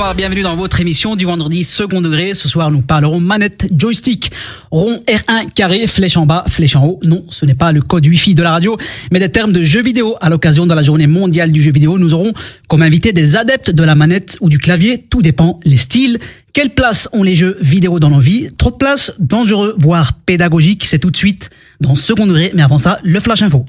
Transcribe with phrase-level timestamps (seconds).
[0.00, 2.32] bonsoir, bienvenue dans votre émission du vendredi second degré.
[2.32, 4.32] Ce soir, nous parlerons manette joystick,
[4.70, 7.00] rond R1 carré, flèche en bas, flèche en haut.
[7.04, 8.78] Non, ce n'est pas le code Wi-Fi de la radio,
[9.12, 10.16] mais des termes de jeux vidéo.
[10.22, 12.32] À l'occasion de la journée mondiale du jeu vidéo, nous aurons
[12.66, 15.04] comme invité des adeptes de la manette ou du clavier.
[15.10, 16.18] Tout dépend les styles.
[16.54, 18.48] Quelle place ont les jeux vidéo dans nos vies?
[18.56, 20.86] Trop de place, dangereux, voire pédagogique.
[20.86, 21.50] C'est tout de suite
[21.82, 22.52] dans second degré.
[22.54, 23.66] Mais avant ça, le flash info.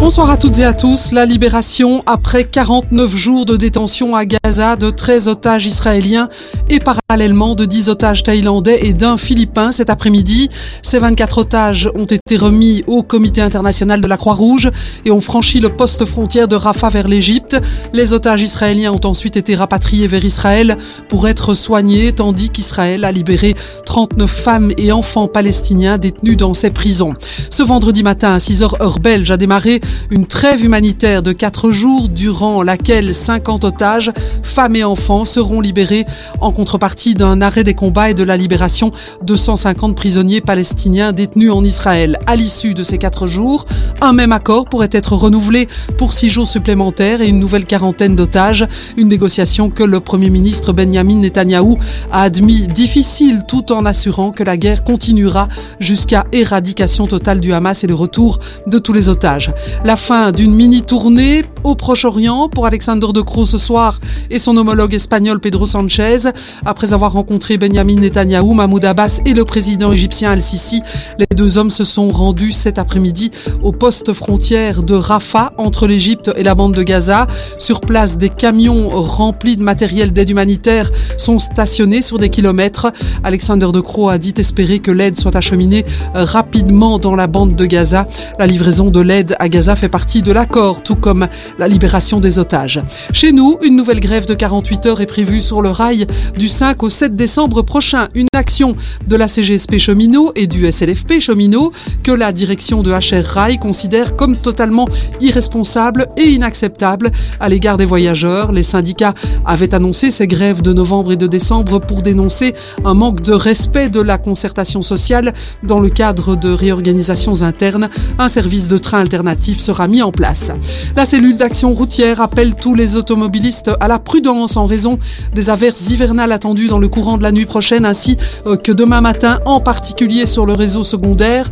[0.00, 1.12] Bonsoir à toutes et à tous.
[1.12, 6.30] La libération après 49 jours de détention à Gaza de 13 otages israéliens
[6.70, 10.48] et parallèlement de 10 otages thaïlandais et d'un philippin cet après-midi.
[10.80, 14.70] Ces 24 otages ont été remis au comité international de la Croix-Rouge
[15.04, 17.58] et ont franchi le poste frontière de Rafah vers l'Égypte.
[17.92, 20.78] Les otages israéliens ont ensuite été rapatriés vers Israël
[21.10, 26.70] pour être soignés tandis qu'Israël a libéré 39 femmes et enfants palestiniens détenus dans ses
[26.70, 27.12] prisons.
[27.50, 32.08] Ce vendredi matin à 6h heure belge a démarré une trêve humanitaire de 4 jours
[32.08, 36.06] durant laquelle 50 otages, femmes et enfants, seront libérés
[36.40, 38.90] en contrepartie d'un arrêt des combats et de la libération
[39.22, 42.18] de 150 prisonniers palestiniens détenus en Israël.
[42.26, 43.66] À l'issue de ces 4 jours,
[44.00, 48.66] un même accord pourrait être renouvelé pour 6 jours supplémentaires et une nouvelle quarantaine d'otages,
[48.96, 51.78] une négociation que le Premier ministre Benjamin Netanyahou
[52.12, 57.84] a admis difficile tout en assurant que la guerre continuera jusqu'à éradication totale du Hamas
[57.84, 59.52] et le retour de tous les otages.
[59.82, 63.98] La fin d'une mini-tournée au Proche-Orient pour Alexander De Croo ce soir
[64.30, 66.18] et son homologue espagnol Pedro Sanchez.
[66.66, 70.82] Après avoir rencontré Benjamin Netanyahou, Mahmoud Abbas et le président égyptien Al-Sisi,
[71.18, 73.30] les deux hommes se sont rendus cet après-midi
[73.62, 77.26] au poste frontière de Rafah entre l'Égypte et la bande de Gaza.
[77.56, 82.92] Sur place, des camions remplis de matériel d'aide humanitaire sont stationnés sur des kilomètres.
[83.24, 87.64] Alexander De Croo a dit espérer que l'aide soit acheminée rapidement dans la bande de
[87.64, 88.06] Gaza.
[88.38, 92.38] La livraison de l'aide à Gaza fait partie de l'accord, tout comme la libération des
[92.38, 92.80] otages.
[93.12, 96.06] Chez nous, une nouvelle grève de 48 heures est prévue sur le rail
[96.38, 98.08] du 5 au 7 décembre prochain.
[98.14, 98.76] Une action
[99.06, 101.72] de la CGSP Cheminot et du SLFP Cheminot
[102.02, 104.86] que la direction de HR Rail considère comme totalement
[105.20, 108.52] irresponsable et inacceptable à l'égard des voyageurs.
[108.52, 109.14] Les syndicats
[109.44, 112.54] avaient annoncé ces grèves de novembre et de décembre pour dénoncer
[112.84, 115.32] un manque de respect de la concertation sociale
[115.62, 117.88] dans le cadre de réorganisations internes.
[118.18, 120.52] Un service de train alternatif sera mis en place.
[120.96, 124.98] La cellule d'action routière appelle tous les automobilistes à la prudence en raison
[125.34, 128.16] des averses hivernales attendues dans le courant de la nuit prochaine ainsi
[128.62, 131.50] que demain matin, en particulier sur le réseau secondaire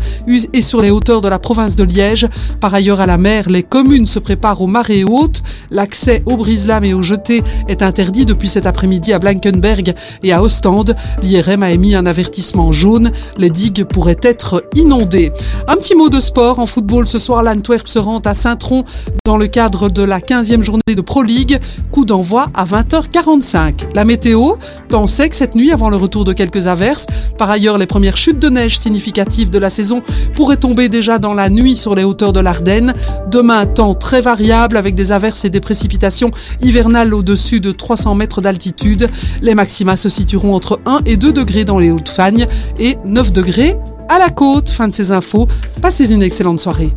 [0.53, 2.27] et sur les hauteurs de la province de Liège.
[2.61, 5.43] Par ailleurs, à la mer, les communes se préparent aux marées hautes.
[5.71, 10.43] L'accès aux brise-lames et aux jetés est interdit depuis cet après-midi à Blankenberg et à
[10.43, 10.97] Ostende.
[11.23, 13.11] L'IRM a émis un avertissement jaune.
[13.37, 15.33] Les digues pourraient être inondées.
[15.67, 16.59] Un petit mot de sport.
[16.59, 18.85] En football, ce soir, l'Antwerp se rend à Saint-Tron
[19.25, 21.59] dans le cadre de la 15e journée de Pro League.
[21.93, 23.95] Coup d'envoi à 20h45.
[23.95, 24.55] La météo,
[24.89, 27.07] temps sec cette nuit avant le retour de quelques averses.
[27.37, 30.03] Par ailleurs, les premières chutes de neige significatives de la saison
[30.35, 32.95] pourraient tomber déjà dans la nuit sur les hauteurs de l'Ardenne.
[33.31, 36.31] Demain, temps très variable avec des averses et des précipitations
[36.63, 39.09] hivernales au-dessus de 300 mètres d'altitude.
[39.43, 42.47] Les maxima se situeront entre 1 et 2 degrés dans les Hautes-Fagnes
[42.79, 43.77] et 9 degrés
[44.09, 44.69] à la côte.
[44.69, 45.49] Fin de ces infos.
[45.81, 46.93] Passez une excellente soirée.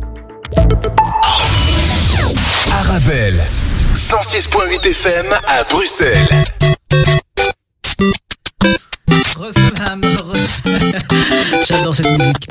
[2.70, 3.42] Arabelle,
[3.94, 6.28] 106.8 FM à Bruxelles.
[11.66, 12.48] J'adore cette musique.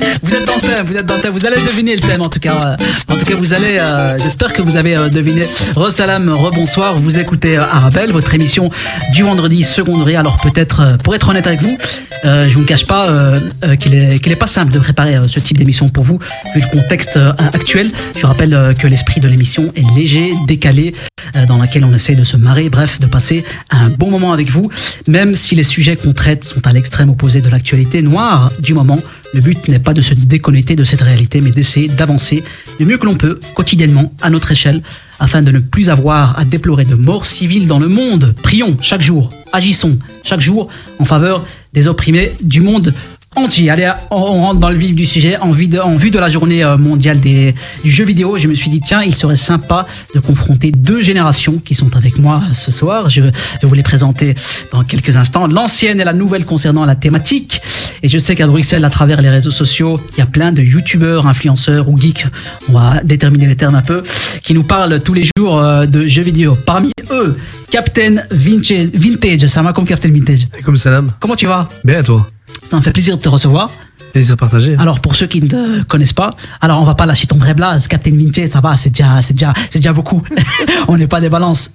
[0.84, 2.76] Vous êtes dans le vous allez deviner le thème en tout cas.
[3.08, 5.42] En tout cas, vous allez, euh, j'espère que vous avez euh, deviné.
[5.76, 8.70] Re-salam, re-bonsoir, vous écoutez euh, Arabelle, votre émission
[9.12, 10.20] du vendredi secondaire.
[10.20, 11.76] Alors peut-être, euh, pour être honnête avec vous,
[12.24, 15.16] euh, je vous cache pas euh, euh, qu'il est, qu'il est pas simple de préparer
[15.16, 16.18] euh, ce type d'émission pour vous,
[16.54, 17.90] vu le contexte euh, actuel.
[18.16, 20.94] Je rappelle euh, que l'esprit de l'émission est léger, décalé,
[21.36, 24.50] euh, dans laquelle on essaie de se marrer, bref, de passer un bon moment avec
[24.50, 24.70] vous,
[25.06, 28.98] même si les sujets qu'on traite sont à l'extrême opposé de l'actualité noire du moment.
[29.34, 32.44] Le but n'est pas de se déconnecter de cette réalité, mais d'essayer d'avancer
[32.78, 34.82] le mieux que l'on peut, quotidiennement, à notre échelle,
[35.20, 38.34] afin de ne plus avoir à déplorer de morts civiles dans le monde.
[38.42, 40.68] Prions chaque jour, agissons chaque jour
[40.98, 42.92] en faveur des opprimés du monde
[43.36, 43.70] entier.
[43.70, 45.36] Allez, on rentre dans le vif du sujet.
[45.38, 48.48] En vue de, en vue de la journée euh, mondiale des, du jeu vidéo, je
[48.48, 52.42] me suis dit, tiens, il serait sympa de confronter deux générations qui sont avec moi
[52.52, 53.10] ce soir.
[53.10, 53.30] Je vais
[53.62, 54.34] vous les présenter
[54.72, 55.46] dans quelques instants.
[55.46, 57.60] L'ancienne et la nouvelle concernant la thématique.
[58.02, 60.60] Et je sais qu'à Bruxelles, à travers les réseaux sociaux, il y a plein de
[60.60, 62.26] youtubeurs, influenceurs ou geeks,
[62.68, 64.02] on va déterminer les termes un peu,
[64.42, 66.58] qui nous parlent tous les jours euh, de jeux vidéo.
[66.66, 67.38] Parmi eux,
[67.70, 70.48] Captain Vintage, Vintage ça va comme Captain Vintage?
[70.64, 71.12] Comme salam.
[71.20, 71.68] Comment tu vas?
[71.84, 72.26] Bien à toi?
[72.62, 73.70] Ça me fait plaisir de te recevoir.
[74.12, 74.76] Plaisir partagé.
[74.78, 77.54] Alors pour ceux qui ne te connaissent pas, alors on va pas lâcher ton vrai
[77.54, 80.22] blaze, Captain Vintage, ça va, c'est déjà, c'est déjà, c'est déjà beaucoup.
[80.88, 81.70] on n'est pas des balances.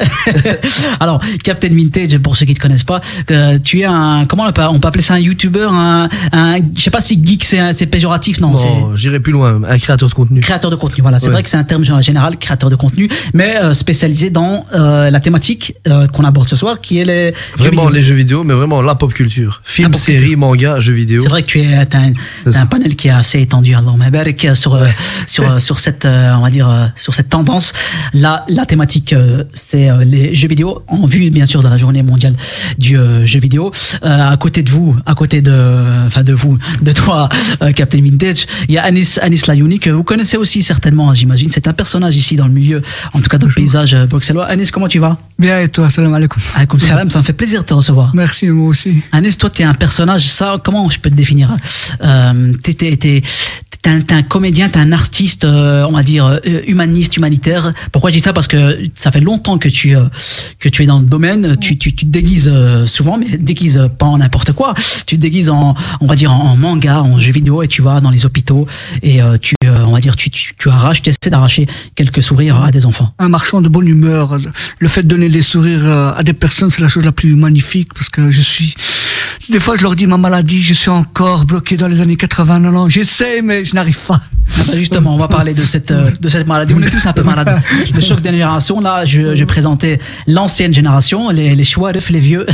[0.99, 3.01] alors Captain Vintage, pour ceux qui ne te connaissent pas,
[3.31, 6.57] euh, tu es un, comment on peut, on peut appeler ça un YouTuber, un, un,
[6.75, 10.13] je sais pas si geek c'est, péjoratif, non, Bon, j'irai plus loin, un créateur de
[10.13, 10.39] contenu.
[10.41, 11.01] créateur de contenu.
[11.01, 11.33] Voilà, c'est Ouais.
[11.33, 15.19] vrai que c'est un terme général, créateur de contenu, mais euh, spécialisé dans euh, la
[15.19, 15.73] thématique
[16.13, 19.13] qu'on aborde ce soir, qui est les Vraiment les jeux vidéo, mais vraiment la pop
[19.13, 19.61] culture.
[19.63, 21.21] Film, série, manga, jeux vidéo.
[21.21, 22.13] C'est vrai que tu es t'as un,
[22.43, 22.65] C'est t'as un ça.
[22.67, 24.87] panel qui est assez étendu, Allah Mabarak, sur euh,
[25.25, 27.73] sur euh, sur cette euh, on va dire sur cette tendance.
[28.13, 29.15] Là, la thématique
[29.53, 32.35] c'est les jeux vidéo en vue bien sûr de la journée mondiale
[32.77, 33.71] du jeu vidéo.
[34.01, 37.29] À côté de vous, à côté de enfin de vous, de toi,
[37.75, 41.49] Captain Vintage, il y a Anis Anis Layouni que vous connaissez aussi certainement, j'imagine.
[41.49, 42.81] C'est un personnage ici dans le milieu,
[43.13, 44.45] en tout cas dans le paysage bruxellois.
[44.45, 45.17] Anis, comment tu vas?
[45.39, 46.41] Bien et toi, salam alaikum.
[46.55, 48.11] Alaikum salam, ça me fait plaisir de te recevoir.
[48.15, 49.01] Merci, moi aussi.
[49.11, 51.55] Anis, toi, t'es un personnage, ça, comment je peux te définir
[52.03, 53.21] euh, t'es- t'es
[53.85, 57.71] un, comédien, t'es un artiste, euh, on va dire, euh, humaniste, humanitaire.
[57.93, 58.33] Pourquoi je dis ça?
[58.33, 60.01] Parce que ça fait longtemps que tu, euh,
[60.59, 62.51] que tu es dans le domaine, tu, tu, tu te déguises
[62.85, 64.73] souvent, mais déguises pas en n'importe quoi.
[65.05, 67.81] Tu te déguises en, on va dire, en, en manga, en jeu vidéo, et tu
[67.81, 68.67] vas dans les hôpitaux,
[69.03, 72.71] et tu, on va dire, tu, tu, tu arraches, tu essaies d'arracher quelques sourires à
[72.71, 73.13] des enfants.
[73.19, 74.37] Un marchand de bonne humeur.
[74.79, 77.35] Le fait de donner des sourires euh, à des personnes, c'est la chose la plus
[77.35, 78.75] magnifique parce que je suis.
[79.49, 82.61] Des fois, je leur dis ma maladie, je suis encore bloqué dans les années 80,
[82.61, 82.93] 90.
[82.93, 84.19] J'essaie, mais je n'arrive pas.
[84.59, 86.73] Ah bah justement, on va parler de cette euh, de cette maladie.
[86.75, 87.61] On est tous un peu malades.
[87.93, 88.81] Le choc des générations.
[88.81, 92.45] Là, je, je présentais l'ancienne génération, les les chouarefs, les vieux.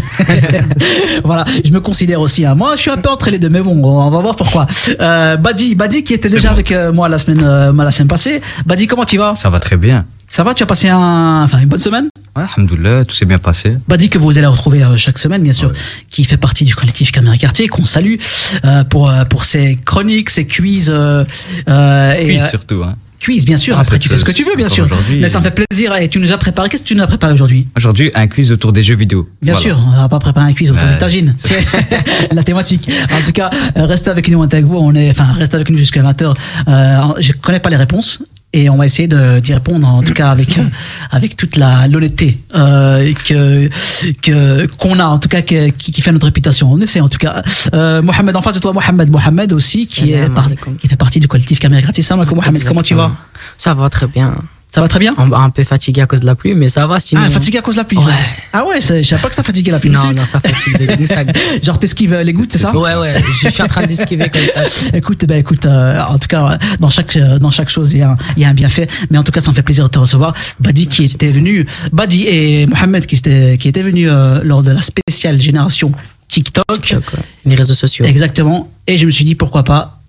[1.24, 2.46] voilà, je me considère aussi.
[2.46, 2.56] Hein.
[2.56, 4.68] Moi, je suis un peu entre les deux, mais bon, on va voir pourquoi.
[5.00, 8.42] Euh, Badi, Badi qui était déjà avec euh, moi la semaine euh, la semaine passée.
[8.66, 9.36] Badi, comment tu vas?
[9.38, 10.06] Ça va très bien.
[10.36, 12.10] Ça va Tu as passé un, enfin une bonne semaine?
[12.36, 13.78] Ouais, alhamdoulilah, tout s'est bien passé.
[13.88, 15.72] Badi que vous allez retrouver euh, chaque semaine, bien sûr,
[16.10, 18.16] qui fait partie du collectif Caméra Quartier, qu'on salue
[18.66, 20.90] euh, pour euh, pour ses chroniques, ses quiz.
[20.92, 21.24] Euh,
[21.70, 22.96] euh, et, Puis euh, surtout, hein.
[23.20, 23.76] quiz, bien sûr.
[23.78, 24.88] Ah, Après, tu fais ce que tu veux, bien sûr.
[25.20, 25.96] Mais ça me fait plaisir.
[25.98, 26.68] Et tu nous as préparé.
[26.68, 27.68] Qu'est-ce que tu nous as préparé aujourd'hui?
[27.78, 29.30] Aujourd'hui, un quiz autour des jeux vidéo.
[29.44, 29.62] Bien Voilà.
[29.70, 30.94] sûr, on va pas préparer un quiz autour Ouais.
[30.94, 31.36] du tagine.
[31.38, 31.64] C'est
[32.34, 32.90] la thématique.
[33.12, 34.78] En tout cas, euh, restez avec nous, on est avec vous.
[34.78, 36.34] On est, enfin, restez avec nous jusqu'à 20h.
[36.70, 38.24] Euh, je connais pas les réponses.
[38.56, 40.64] Et on va essayer de d'y répondre en tout cas avec euh,
[41.10, 43.68] avec toute la l'honnêteté euh, que
[44.22, 46.72] que qu'on a en tout cas qui, qui fait notre réputation.
[46.72, 47.42] On essaie en tout cas.
[47.74, 51.20] Euh, Mohamed en face de toi, Mohamed Mohamed aussi qui est par- qui fait partie
[51.20, 52.08] du collectif Caméra Gratis.
[52.42, 53.12] Mohamed, comment tu vas?
[53.58, 54.36] Ça va très bien.
[54.74, 55.14] Ça va très bien.
[55.18, 57.22] Un, un peu fatigué à cause de la pluie, mais ça va sinon.
[57.26, 57.98] Ah, fatigué à cause de la pluie.
[58.00, 58.12] Ouais.
[58.54, 59.92] Ah ouais, je savais pas que ça fatiguait la pluie.
[59.92, 61.06] Non, non, ça fatigue.
[61.06, 61.24] ça-
[61.64, 64.62] Genre t'esquives les gouttes, c'est ça Ouais, ouais, je suis en train d'esquiver comme ça.
[64.98, 68.00] Écoute, ben écoute, euh, en tout cas, euh, dans chaque euh, dans chaque chose, il
[68.00, 68.88] y, a un, il y a un bienfait.
[69.12, 70.34] Mais en tout cas, ça me fait plaisir de te recevoir.
[70.60, 74.72] Badi qui était venu, Badi et Mohamed qui étaient qui étaient venus euh, lors de
[74.72, 75.92] la spéciale génération
[76.28, 76.66] TikTok.
[76.68, 78.06] Donc, ouais, Les réseaux sociaux.
[78.06, 78.70] Exactement.
[78.88, 80.00] Et je me suis dit pourquoi pas.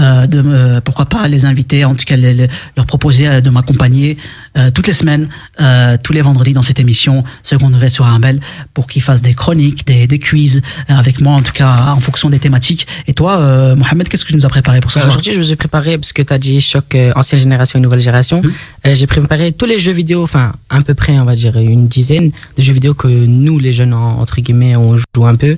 [0.00, 3.40] Euh, de me, pourquoi pas les inviter, en tout cas les- les- leur proposer euh,
[3.40, 4.16] de m'accompagner
[4.56, 5.28] euh, toutes les semaines,
[5.60, 8.40] euh, tous les vendredis dans cette émission Seconde degré sur Arabelle
[8.74, 12.00] pour qu'ils fassent des chroniques, des, des quiz euh, avec moi en tout cas en
[12.00, 12.86] fonction des thématiques.
[13.06, 15.10] Et toi, euh, Mohamed, qu'est-ce que tu nous as préparé pour ce Euh, soir?
[15.12, 17.82] Aujourd'hui, je vous ai préparé, parce que tu as dit choc euh, ancienne génération et
[17.82, 18.42] nouvelle génération.
[18.86, 21.86] Euh, J'ai préparé tous les jeux vidéo, enfin, à peu près, on va dire, une
[21.88, 25.56] dizaine de jeux vidéo que nous, les jeunes, en- entre guillemets, on joue un peu.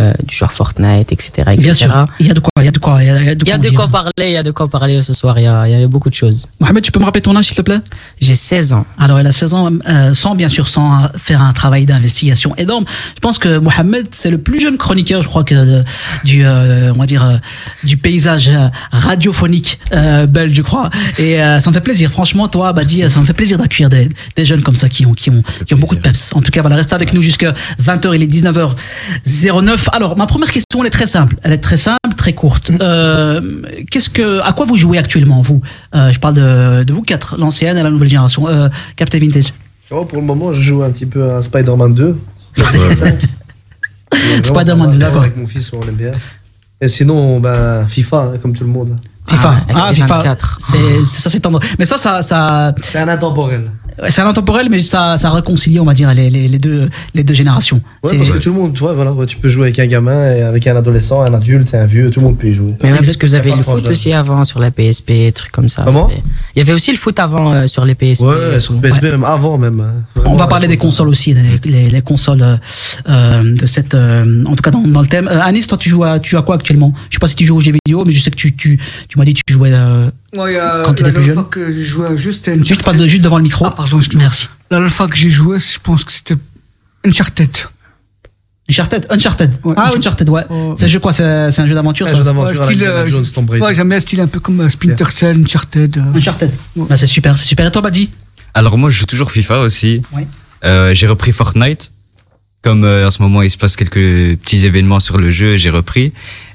[0.00, 1.30] Euh, du genre Fortnite, etc.
[1.38, 1.54] etc.
[1.56, 3.20] Bien sûr, il y a de quoi, il y a de quoi, il y a,
[3.22, 3.74] il de Il a quoi de dire.
[3.78, 5.82] quoi parler, il y a de quoi parler ce soir, il y a, il y
[5.82, 6.46] a beaucoup de choses.
[6.60, 7.80] Mohamed, tu peux me rappeler ton âge s'il te plaît?
[8.20, 8.86] J'ai 16 ans.
[8.98, 12.84] Alors, elle a 16 ans, euh, sans bien sûr sans faire un travail d'investigation énorme.
[13.14, 15.84] Je pense que Mohamed, c'est le plus jeune chroniqueur, je crois que de-
[16.24, 17.36] du, euh, on va dire, euh,
[17.84, 20.90] du paysage euh, radiophonique euh, belge, je crois.
[21.18, 22.10] Et euh, ça me fait plaisir.
[22.10, 25.12] Franchement, toi, Badi, ça me fait plaisir d'accueillir des, des jeunes comme ça qui ont,
[25.14, 26.30] qui ont, qui ont beaucoup de peps.
[26.34, 28.14] En tout cas, voilà, restez avec nous jusqu'à 20h.
[28.14, 29.78] Il est 19h09.
[29.92, 31.36] Alors, ma première question, elle est très simple.
[31.42, 32.70] Elle est très simple, très courte.
[32.80, 33.40] Euh,
[33.90, 35.62] qu'est-ce que, à quoi vous jouez actuellement, vous?
[35.94, 38.48] Euh, Je parle de, de vous quatre, l'ancienne et la nouvelle génération.
[38.48, 39.52] Euh, Captain Vintage.
[39.90, 42.18] Oh, pour le moment, je joue un petit peu à Spider-Man 2.
[44.42, 45.22] Spider-Man 2, d'accord.
[45.22, 46.12] Avec mon fils, on aime bien.
[46.80, 48.98] Et sinon, ben, FIFA, hein, comme tout le monde.
[49.28, 49.56] FIFA.
[49.74, 50.36] Ah, FC24.
[50.58, 51.60] C'est, c'est- ça, c'est tendre.
[51.78, 53.70] Mais ça, ça, ça, C'est un intemporel.
[54.08, 57.24] C'est un intemporel, mais ça, ça réconcilie, on va dire, les, les, les deux, les
[57.24, 57.80] deux générations.
[58.02, 59.78] Ouais, C'est- parce que tout le monde, tu vois, voilà, ouais, tu peux jouer avec
[59.78, 62.54] un gamin, et avec un adolescent, un adulte, un vieux, tout le monde peut y
[62.54, 62.74] jouer.
[62.82, 65.68] Mais même parce que vous avez le foot aussi avant sur la PSP, trucs comme
[65.68, 65.82] ça.
[65.84, 66.10] Comment
[66.54, 68.22] Il y avait aussi le foot avant euh, sur les PSP.
[68.22, 69.80] Ouais, sur le PSP, même avant, même.
[69.80, 70.22] hein.
[70.26, 72.56] On va parler des consoles aussi, les, les, les consoles euh,
[73.08, 75.28] euh, de cette, euh, en tout cas dans, dans le thème.
[75.30, 76.92] Euh, Anis, toi, tu joues à, tu joues à quoi actuellement?
[77.10, 78.78] Je sais pas si tu joues aux jeux vidéo, mais je sais que tu, tu,
[79.08, 79.72] tu m'as dit que tu jouais.
[80.32, 81.82] Euh, Moi, il y a Quand tu la étais plus dernière jeune fois que j'ai
[81.82, 83.66] joué à juste une juste pas de, juste devant le micro.
[83.66, 84.48] Ah, pardon, Merci.
[84.70, 86.36] La dernière fois que j'ai joué, je pense que c'était
[87.04, 87.50] Uncharted.
[88.68, 89.52] Uncharted, Uncharted.
[89.62, 90.28] Ouais, ah, Uncharted.
[90.28, 90.42] Ouais.
[90.50, 90.74] Oh.
[90.76, 93.60] C'est un jeu quoi C'est un jeu d'aventure, Un jeu d'aventure Ouais, euh.
[93.60, 95.96] Ouais, j'aime bien un style un peu comme euh, Splinter Cell, Uncharted.
[95.96, 96.16] euh.
[96.18, 96.50] Uncharted.
[96.74, 96.86] Ouais.
[96.88, 97.66] Bah, c'est super, c'est super.
[97.66, 98.10] Et toi, Badji
[98.54, 100.02] Alors moi, je joue toujours FIFA aussi.
[100.12, 100.22] Oui.
[100.64, 101.92] Euh, j'ai repris Fortnite.
[102.62, 105.70] Comme euh, en ce moment, il se passe quelques petits événements sur le jeu, j'ai
[105.70, 106.12] repris.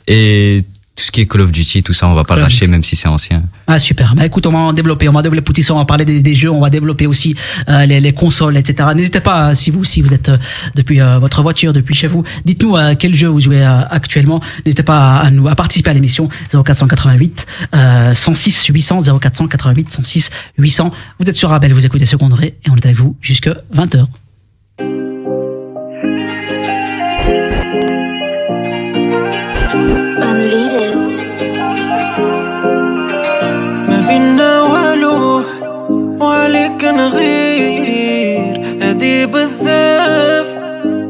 [0.08, 0.66] Et
[1.02, 2.54] tout ce qui est Call of Duty, tout ça, on va pas Call le of
[2.54, 3.42] lâcher, même si c'est ancien.
[3.66, 4.14] Ah super.
[4.16, 6.22] Bah écoute, on va en développer, on va développer tout ça, on va parler des,
[6.22, 7.36] des jeux, on va développer aussi
[7.70, 8.90] euh, les, les consoles, etc.
[8.96, 10.38] N'hésitez pas, euh, si vous, si vous êtes euh,
[10.76, 14.42] depuis euh, votre voiture, depuis chez vous, dites-nous euh, quel jeu vous jouez euh, actuellement.
[14.64, 20.30] N'hésitez pas à, à nous à participer à l'émission 0488 euh, 106 800 0488 106
[20.60, 20.92] 800.
[21.20, 24.06] Vous êtes sur Rabel, vous écoutez Second Degré et on est avec vous jusque 20h.
[37.02, 40.46] نغير هدي بزاف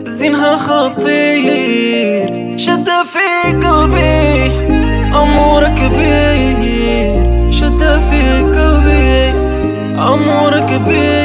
[0.03, 2.57] زينها خطير.
[2.57, 4.51] شدة في قلبي
[5.21, 9.29] أمورك كبير شدة في قلبي
[9.99, 11.20] أمورك كبير.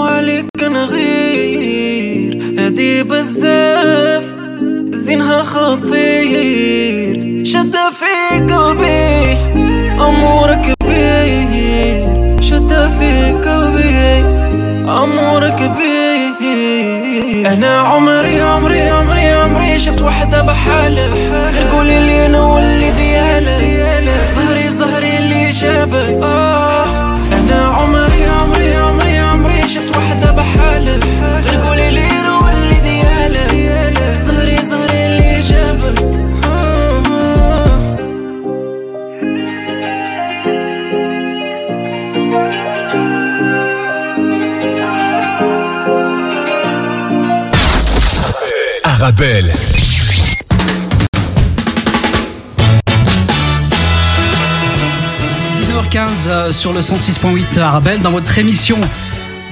[0.00, 4.24] وعليك نغير هدي بزاف
[4.90, 7.44] زينها خطير.
[7.44, 9.36] شدة في قلبي
[10.00, 12.40] أمورك كبير.
[12.40, 14.24] شدة في قلبي
[14.88, 17.52] أمورك كبير.
[17.52, 21.08] أنا عمري عمري عمري عمري شفت وحدة بحالة.
[21.72, 23.58] قولي لي أنا واللي ديالة
[24.34, 26.24] زهري زهري اللي جابك.
[49.20, 49.52] Arabelle.
[55.60, 58.78] 19h15 euh, sur le 106.8 Arabelle dans votre émission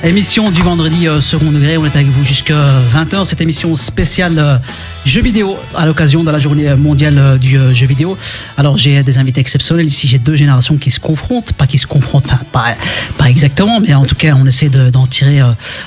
[0.05, 1.77] émission du vendredi euh, second degré.
[1.77, 2.55] On est avec vous jusqu'à
[2.95, 3.25] 20h.
[3.25, 4.57] Cette émission spéciale euh,
[5.05, 8.17] jeux vidéo à l'occasion de la journée mondiale euh, du euh, jeu vidéo.
[8.57, 10.07] Alors j'ai des invités exceptionnels ici.
[10.07, 12.75] J'ai deux générations qui se confrontent, pas qui se confrontent, pas,
[13.19, 15.47] pas exactement, mais en tout cas on essaie de- d'en tirer, euh,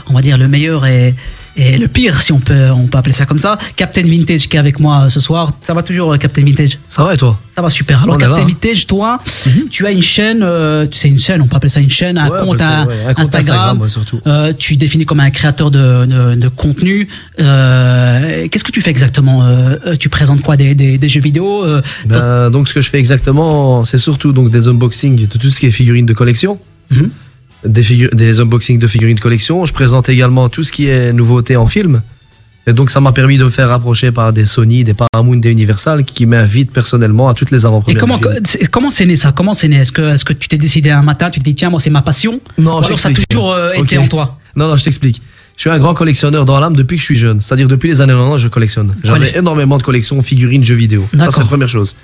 [0.09, 1.15] on va dire le meilleur et
[1.57, 3.57] et le pire, si on peut, on peut appeler ça comme ça.
[3.75, 5.51] Captain Vintage qui est avec moi euh, ce soir.
[5.61, 6.77] Ça va toujours, euh, Captain Vintage?
[6.87, 7.39] Ça va et toi?
[7.55, 8.03] Ça va super.
[8.03, 8.45] Alors, Captain hein.
[8.47, 9.19] Vintage, toi,
[9.69, 12.29] tu as une chaîne, euh, c'est une chaîne, on peut appeler ça une chaîne, un
[12.29, 13.59] Ouais, compte, un- faire, ouais, un compte Instagram.
[13.81, 14.19] Instagram, surtout.
[14.27, 17.07] Euh, tu définis comme un créateur de, de, de contenu.
[17.39, 19.43] Euh, Qu'est-ce que tu fais exactement?
[19.99, 20.55] Tu présentes quoi?
[20.57, 21.65] Des, des, des jeux vidéo
[22.05, 25.59] Ben, donc ce que je fais exactement, c'est surtout donc des unboxings de tout ce
[25.59, 26.57] qui est figurines de collection.
[26.91, 27.09] Mhm.
[27.65, 29.65] Des, figu- des unboxings de figurines de collection.
[29.65, 32.01] Je présente également tout ce qui est nouveauté en film.
[32.67, 35.49] Et donc, ça m'a permis de me faire rapprocher par des Sony, des Paramount, des
[35.49, 37.99] Universal qui m'invitent personnellement à toutes les Et avant-premières.
[37.99, 38.39] comment de films.
[38.45, 39.31] c'est- comment c'est né ça?
[39.31, 39.77] Comment c'est né?
[39.77, 41.89] Est-ce que est-ce que tu t'es décidé un matin, tu te dis tiens moi c'est
[41.89, 42.39] ma passion?
[42.59, 44.03] Non, Ou alors ça a toujours euh, été Ok.
[44.03, 44.37] en toi?
[44.55, 45.21] Non, non, je t'explique.
[45.57, 47.41] Je suis un grand collectionneur dans l'âme depuis que je suis jeune.
[47.41, 48.95] C'est-à-dire depuis les années 90, je collectionne.
[49.03, 51.07] J'avais énormément de collections, figurines, jeux vidéo.
[51.11, 51.33] Ça, D'accord.
[51.33, 51.95] c'est la premiire chose.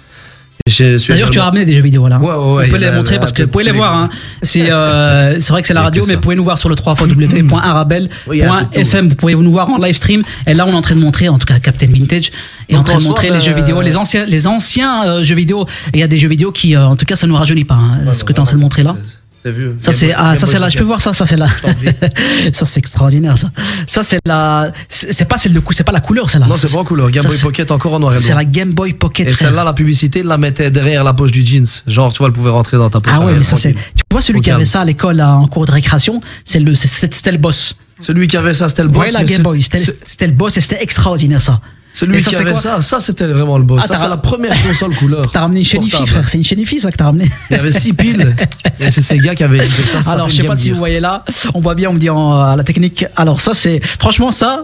[1.13, 2.19] D'ailleurs, tu as ramené des jeux vidéo là.
[2.19, 3.95] Ouais, ouais, ouais, vous pouvez les montrer parce que vous pouvez les voir.
[3.95, 4.09] Hein.
[4.41, 6.75] C'est euh, c'est vrai que c'est la radio, mais vous pouvez nous voir sur le
[8.27, 8.79] Oui, il y a un peu de tout.
[8.79, 9.09] www.arabel.fm.
[9.09, 10.23] Vous pouvez nous voir en live stream.
[10.45, 12.31] Et là, on est en train de montrer, en tout cas, Captain Vintage
[12.69, 15.65] est en train de montrer les jeux vidéo, les anciens, les anciens euh, jeux vidéo.
[15.93, 17.65] Et il y a des jeux vidéo qui, euh, en tout cas, ça nous rajeunit
[17.65, 17.75] pas.
[17.75, 18.95] hein, ce que tu es en train de montrer là.
[19.43, 19.81] C'est- C'est.
[19.81, 21.47] Ça c'est ah ça c'est là je peux voir ça ça c'est là
[22.53, 23.49] ça c'est extraordinaire ça
[23.85, 26.55] ça c'est la c'est c'est pas celle de c'est pas la couleur celle là Non,
[26.57, 27.09] c'est pas en couleur.
[27.11, 28.35] Game Ça, Boy c'est- Pocket encore en noir et c'est blanc.
[28.37, 31.65] la Game Boy Pocket Et celle-là, la publicité, la mettait derrière la poche du jeans.
[31.87, 33.13] Genre, tu vois, elle pouvait rentrer dans ta poche.
[33.15, 35.65] ah ouais mais ça c'est tu vois celui qui avait ça à l'école en cours
[35.65, 39.05] de récréation c'est le c'est- c'était le boss Celui qui avait ça, c'était le boss.
[39.05, 41.61] ouais la Game c'est- Boy c'est- c'était le boss et c'était extraordinaire ça
[41.99, 43.81] Celui ça, qui c'est avait quoi ça, ça c'était vraiment le boss.
[43.83, 45.31] Ah, ça c'est la première console couleur.
[45.31, 46.05] t'as ramené une portable.
[46.07, 48.35] frère c'est une Shenifi ça que t'as ramené Il y avait six piles.
[48.79, 50.03] Et c'est ces gars qui avaient ça.
[50.03, 51.25] ça alors je sais pas si vous voyez là
[51.55, 54.61] on voit bien on me dit en, à la technique alors ça c'est franchement ça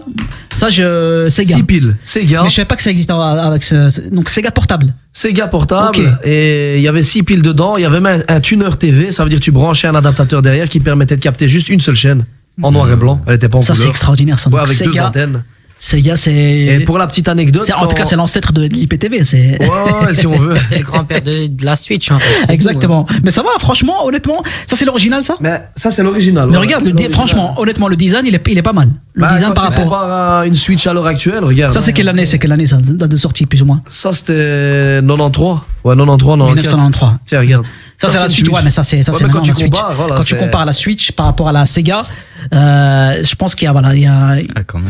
[0.54, 1.96] ça je Sega Six piles.
[2.04, 2.42] Sega.
[2.44, 6.18] mais je savais pas que ça existait avec ce donc Sega portable Sega portable.
[6.24, 7.76] Et il y avait six piles dedans.
[7.76, 9.12] Il y avait même un, un tuner TV.
[9.12, 11.80] Ça veut dire que tu branchais un adaptateur derrière qui permettait de capter juste une
[11.80, 12.24] seule chaîne.
[12.62, 13.20] En noir et blanc.
[13.26, 13.90] Elle était pas en ça c'est couleur.
[13.90, 15.44] extraordinaire ça Ouais, avec deux Sega antennes.
[15.84, 16.84] Sega, Et c'est.
[16.86, 17.62] pour la petite anecdote.
[17.66, 19.22] c'est- En tout cas, c'est l'ancêtre de l'IPTV.
[19.22, 19.58] C'est.
[19.60, 19.68] Ouais,
[20.06, 20.56] ouais, si on veut.
[20.68, 22.24] C'est le grand-père de, de la Switch, en fait.
[22.30, 22.54] c'est tout, hein.
[22.54, 23.06] Exactement.
[23.22, 25.34] Mais ça va, franchement, honnêtement, ça c'est l'original, ça.
[25.40, 26.48] Mais ça, c'est l'original.
[26.50, 28.88] Mais regarde, le franchement, honnêtement, le design, il est, il est pas mal.
[29.12, 29.94] Le Bah, design quand par rapport.
[29.94, 31.72] à une Switch à l'heure actuelle, regarde.
[31.74, 34.12] Ça, c'est quelle année C'est quelle année, ça Date de sortie, plus ou moins Ça,
[34.14, 35.58] c'était 93.
[35.84, 36.54] Ouais, 93, 94.
[36.54, 37.08] 1993.
[37.26, 37.66] Tiens, regarde.
[37.98, 38.48] Ça, c'est la Switch.
[38.48, 39.70] Ouais, mais ça, c'est ça, Ouais, c'est quand tu la Switch.
[39.70, 42.04] compares, voilà, quand tu c'est- compares la Switch par rapport à la Sega,
[42.52, 44.30] euh, je pense qu'il y a, voilà, il y a.
[44.30, 44.38] Ah,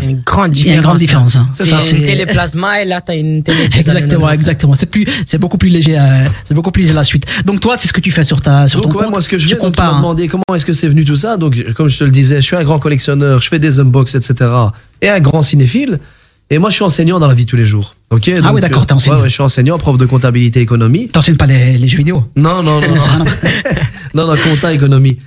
[0.03, 0.83] Il y une grande Il y a une différence.
[0.83, 1.49] grande différence, hein.
[1.53, 3.59] C'est Ça, une c'est- télé plasma et là, t'as une télé.
[3.67, 4.35] Exactement, années 90.
[4.35, 4.75] exactement.
[4.75, 7.27] C'est plus, c'est beaucoup plus léger, euh, c'est beaucoup plus léger la suite.
[7.45, 9.13] Donc toi, c'est ce que tu fais sur ta, sur Donc, ton ouais, compte.
[9.13, 9.95] moi, ce que je tu donc, tu compares.
[9.95, 9.99] hein.
[9.99, 11.37] demandé comment est-ce que c'est venu tout ça.
[11.37, 14.15] Donc, comme je te le disais, je suis un grand collectionneur, je fais des unbox,
[14.15, 14.51] etc.
[15.03, 15.99] Et un grand cinéphile.
[16.51, 17.95] Et moi, je suis enseignant dans la vie tous les jours.
[18.15, 19.17] Ok Ah Donc, oui, d'accord, euh, t'es enseignant.
[19.17, 21.09] Ouais, ouais, je suis enseignant, prof de comptabilité économie.
[21.09, 22.25] T'enseignes pas les, les jeux vidéo.
[22.37, 22.87] Non, non, non.
[24.15, 25.19] non, non, compta, économie.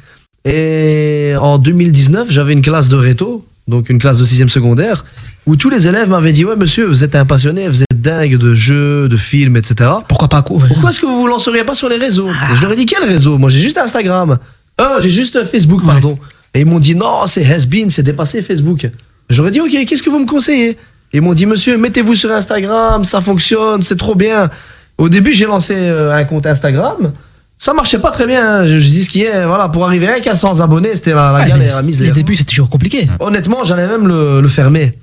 [0.46, 5.04] Et en 2019, j'avais une classe de réto, donc une classe de 6 secondaire,
[5.46, 8.38] où tous les élèves m'avaient dit Ouais, monsieur, vous êtes un passionné, vous êtes dingue
[8.38, 9.90] de jeux, de films, etc.
[10.08, 12.30] Pourquoi pas quoi Pourquoi est-ce que vous vous lanceriez pas sur les réseaux?
[12.30, 13.38] Et Je leur ai dit Quel réseau?
[13.38, 14.38] Moi, j'ai juste Instagram.
[14.80, 16.18] Oh, j'ai juste Facebook, pardon.
[16.54, 18.90] Et ils m'ont dit Non, c'est has-been, c'est dépassé Facebook.
[19.30, 20.78] J'aurais dit Ok, qu'est-ce que vous me conseillez?
[21.14, 24.50] Ils m'ont dit Monsieur, mettez-vous sur Instagram, ça fonctionne, c'est trop bien.
[24.98, 27.12] Au début, j'ai lancé euh, un compte Instagram.
[27.60, 28.60] Ça marchait pas très bien.
[28.62, 28.68] hein.
[28.68, 29.46] Je, je dis ce qui est.
[29.46, 32.14] Voilà, pour arriver qu'à 100 abonnés, c'était la, la galère, la Les misère.
[32.14, 33.08] débuts, c'est toujours compliqué.
[33.20, 34.98] Honnêtement, j'allais même le, le fermer.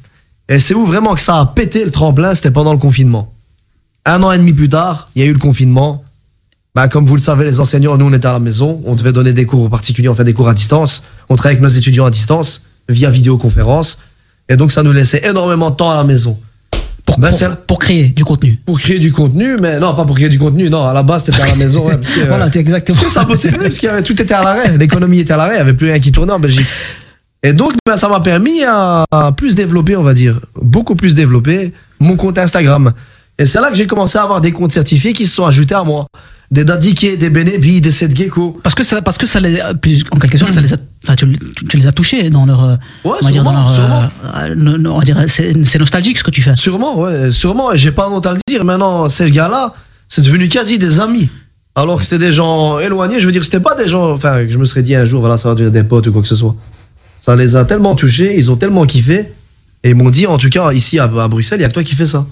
[0.49, 3.33] Et c'est où vraiment que ça a pété le tremplin, c'était pendant le confinement.
[4.05, 6.05] Un an et demi plus tard, il y a eu le confinement.
[6.75, 8.83] Bah, comme vous le savez, les enseignants, nous, on était à la maison.
[8.85, 11.05] On devait donner des cours aux particuliers, on fait des cours à distance.
[11.29, 14.01] On travaille avec nos étudiants à distance, via vidéoconférence.
[14.49, 16.39] Et donc, ça nous laissait énormément de temps à la maison.
[17.07, 17.33] Pour, Ben,
[17.67, 18.59] pour, créer du contenu.
[18.65, 21.25] Pour créer du contenu, mais non, pas pour créer du contenu, non, à la base,
[21.25, 21.87] c'était à la maison.
[21.87, 22.99] ouais, parce que, Voilà, c'est exactement.
[22.99, 24.79] parce que ça parce avait, tout était à l'arrêt.
[24.79, 26.67] L'économie était à l'arrêt, il n'y avait plus rien qui tournait en Belgique.
[27.43, 31.15] Et donc, ben, ça m'a permis à, à plus développer, on va dire, beaucoup plus
[31.15, 32.95] développer mon compte Instagram.
[33.39, 35.75] Et c'est là que j'ai commencé à avoir des comptes certifiés qui se sont ajoutés
[35.75, 36.07] à moi.
[36.51, 38.61] Des Dadike, des Benebi, des Setgecko.
[38.63, 41.27] Parce que ça, parce que ça les, en quelque sorte, ça les a, enfin, tu,
[41.77, 44.11] les as touchés dans leur, euh, Ouais, on va dire dans sûrement, leur, sûrement.
[44.37, 46.55] euh, no- on va dire, c'est nostalgique ce que tu fais.
[46.57, 47.73] Sûrement, ouais, sûrement.
[47.73, 48.65] Et j'ai pas honte à le dire.
[48.65, 49.75] Maintenant, ces gars-là,
[50.09, 51.29] c'est devenu quasi des amis.
[51.75, 53.19] Alors que c'était des gens éloignés.
[53.19, 55.21] Je veux dire, c'était pas des gens, enfin, que je me serais dit un jour,
[55.21, 56.55] voilà, ça va devenir des potes ou quoi que ce soit.
[57.19, 59.27] Ça les a tellement touchés, ils ont tellement kiffé.
[59.83, 61.75] Et ils m'ont dit, en tout cas, ici à, à Bruxelles, il y a que
[61.75, 62.25] toi qui fais ça.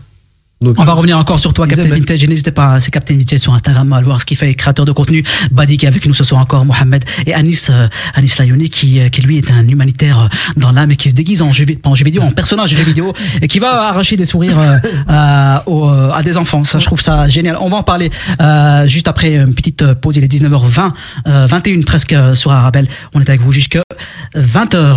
[0.63, 1.89] Donc, On va revenir encore sur toi, Captain.
[1.89, 2.27] Vintage.
[2.27, 5.25] N'hésitez pas, c'est Captain Vintage sur Instagram, à voir ce qu'il fait, créateur de contenu.
[5.51, 7.05] Badi qui est avec nous ce soir encore, Mohamed.
[7.27, 10.91] Et Anis, euh, Anis Layoni, qui, euh, qui lui est un humanitaire euh, dans l'âme
[10.91, 13.49] et qui se déguise en jeu, en jeu vidéo, en personnage de jeu vidéo et
[13.49, 16.65] qui va arracher des sourires euh, à, aux, à des enfants.
[16.65, 17.57] Ça, je trouve ça génial.
[17.61, 20.17] On va en parler euh, juste après une petite pause.
[20.17, 20.93] Il est 19h20,
[21.27, 22.89] euh, 21 presque euh, sur Arabelle.
[23.15, 23.79] On est avec vous jusque
[24.37, 24.97] 20h.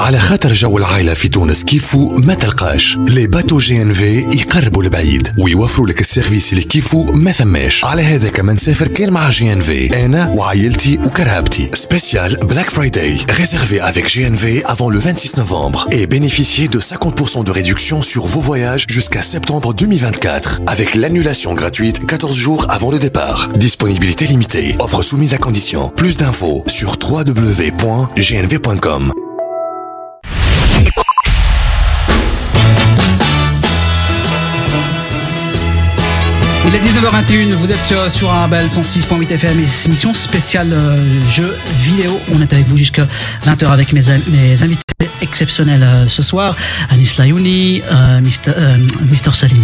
[0.00, 4.82] على خاطر جو العائلة في تونس كيفو ما تلقاش لي باتو جي ان في يقربوا
[4.82, 9.52] البعيد ويوفروا لك السيرفيس اللي كيفو ما ثماش على هذا كمان نسافر كان مع جي
[9.52, 15.86] ان في انا وعائلتي وكرهبتي سبيسيال بلاك فرايداي réservé avec GNV avant le 26 novembre
[15.90, 22.06] et bénéficiez de 50% de réduction sur vos voyages jusqu'à septembre 2024 avec l'annulation gratuite
[22.06, 23.48] 14 jours avant le départ.
[23.56, 24.76] Disponibilité limitée.
[24.78, 25.88] Offre soumise à condition.
[25.96, 28.06] Plus d'infos sur www.gnv.com.
[36.73, 40.95] Il est 19h21, vous êtes sur, sur un bel 106.8 FM, émission spéciale euh,
[41.29, 42.17] jeux vidéo.
[42.33, 43.05] On est avec vous jusqu'à
[43.45, 44.81] 20h avec mes, mes invités
[45.21, 46.55] exceptionnels euh, ce soir.
[46.89, 48.77] Anis Layouni, euh, Mr, euh,
[49.09, 49.33] Mr.
[49.33, 49.63] Salim.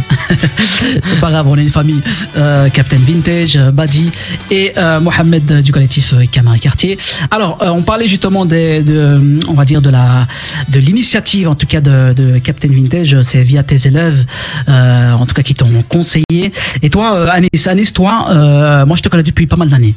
[1.04, 2.02] C'est pas grave, on est une famille.
[2.38, 4.12] Euh, Captain Vintage, euh, Badi
[4.52, 6.98] et euh, Mohamed du collectif Camara Quartier.
[7.32, 10.28] Alors, euh, on parlait justement des, de, on va dire de la,
[10.70, 13.22] de l'initiative, en tout cas de, de Captain Vintage.
[13.24, 14.26] C'est via tes élèves,
[14.70, 16.54] euh, en tout cas qui t'ont conseillé.
[16.82, 19.96] Et toi, euh, Anis, Anis, toi, euh, moi je te connais depuis pas mal d'années.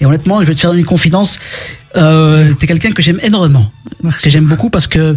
[0.00, 1.38] Et honnêtement, je vais te faire une confidence.
[1.96, 3.68] Euh, t'es quelqu'un que j'aime énormément,
[4.22, 5.16] que j'aime beaucoup parce que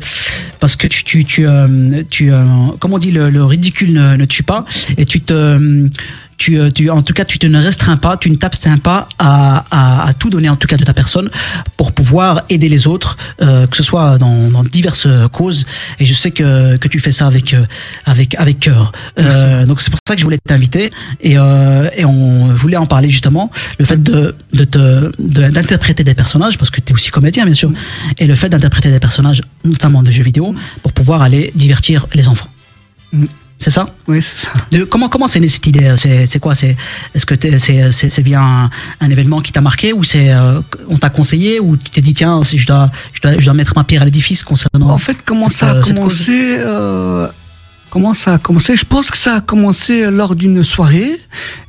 [0.59, 2.45] parce que tu tu tu, euh, tu euh,
[2.79, 4.65] comme on dit le, le ridicule ne, ne tue pas
[4.97, 5.87] et tu te
[6.43, 9.07] tu, euh, tu, en tout cas, tu te ne restreins pas, tu ne t'abstiens pas
[9.17, 11.29] à, à, à tout donner, en tout cas de ta personne,
[11.77, 15.65] pour pouvoir aider les autres, euh, que ce soit dans, dans diverses causes.
[16.01, 17.65] Et je sais que, que tu fais ça avec euh,
[18.13, 18.91] avec avec cœur.
[19.19, 22.87] Euh, donc c'est pour ça que je voulais t'inviter et, euh, et on voulait en
[22.95, 23.45] parler justement,
[23.79, 24.83] le fait de de te
[25.35, 27.71] de- d'interpréter des personnages parce que tu es aussi comédien bien sûr,
[28.21, 32.27] et le fait d'interpréter des personnages, notamment de jeux vidéo, pour pouvoir aller divertir les
[32.27, 32.49] enfants.
[33.63, 33.87] C'est ça?
[34.09, 34.51] Oui, c'est ça.
[34.73, 35.95] de, comment comment c'est né cette idée?
[35.95, 36.53] C'est c'est quoi?
[36.53, 36.75] C'est
[37.15, 40.97] est-ce que c'est c'est bien un, un événement qui t'a marqué ou c'est euh, on
[40.97, 43.71] t'a conseillé ou tu t'es dit tiens si je dois je dois je dois mettre
[43.77, 47.25] ma pierre à l'édifice concernant En fait, comment cette, ça a euh, commencé euh,
[47.89, 48.75] Comment ça a commencé?
[48.75, 51.17] Je pense que ça a commencé lors d'une soirée.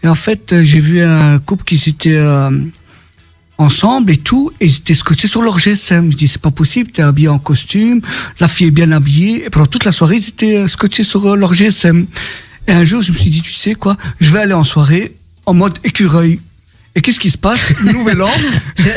[0.03, 2.51] Et en fait, j'ai vu un couple qui s'était euh,
[3.59, 6.11] ensemble et tout, et ils étaient scotchés sur leur GSM.
[6.11, 8.01] Je dis, c'est pas possible, t'es habillé en costume,
[8.41, 11.27] la fille est bien habillée, et pendant toute la soirée, ils étaient euh, scotchés sur
[11.27, 12.07] euh, leur GSM.
[12.67, 15.15] Et un jour, je me suis dit, tu sais quoi, je vais aller en soirée
[15.47, 16.41] en mode écureuil.
[16.97, 17.75] Et qu'est-ce qui se passe?
[17.93, 18.29] Nouvel an,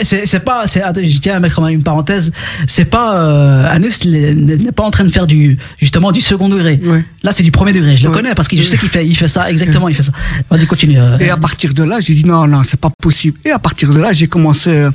[0.03, 2.31] C'est- pas, attends, je tiens à mettre une parenthèse.
[2.67, 6.79] C'est pas, euh, Anis n'est pas en train de faire du, justement, du second degré.
[6.83, 7.03] Ouais.
[7.23, 7.97] Là, c'est du premier degré.
[7.97, 8.15] Je le Ouais.
[8.15, 9.89] connais parce que je sais qu'il fait, il fait ça exactement.
[9.89, 10.11] Il fait ça.
[10.49, 10.99] Vas-y, continue.
[10.99, 11.17] euh.
[11.19, 13.39] Et à partir de là, j'ai dit non, non, c'est pas possible.
[13.43, 14.91] Et à partir de là, j'ai commencé euh,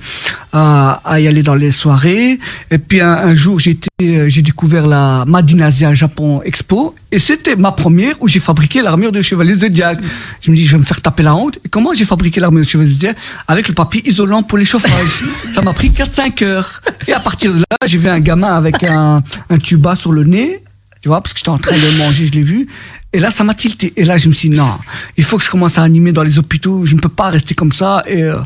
[0.53, 2.39] à, à y aller dans les soirées.
[2.71, 6.95] Et puis un, un jour, j'ai euh, j'ai découvert la Madinasia Japon Expo.
[7.11, 9.99] Et c'était ma première où j'ai fabriqué l'armure de chevalier Zodiac.
[10.41, 11.59] Je me dis, je vais me faire taper la honte.
[11.65, 12.91] Et comment j'ai fabriqué l'armure de chevalier
[13.49, 14.91] Avec le papier isolant pour les chauffages.
[15.55, 16.83] Ça m'a pris 4-5 heures.
[17.07, 20.25] Et à partir de là, j'ai vu un gamin avec un, un tuba sur le
[20.25, 20.61] nez.
[21.01, 22.69] Tu vois, parce que j'étais en train de manger, je l'ai vu.
[23.13, 23.93] Et là, ça m'a tilté.
[23.97, 24.71] Et là, je me suis dit, non,
[25.17, 26.87] il faut que je commence à animer dans les hôpitaux.
[26.87, 28.05] Je ne peux pas rester comme ça.
[28.07, 28.37] Et euh,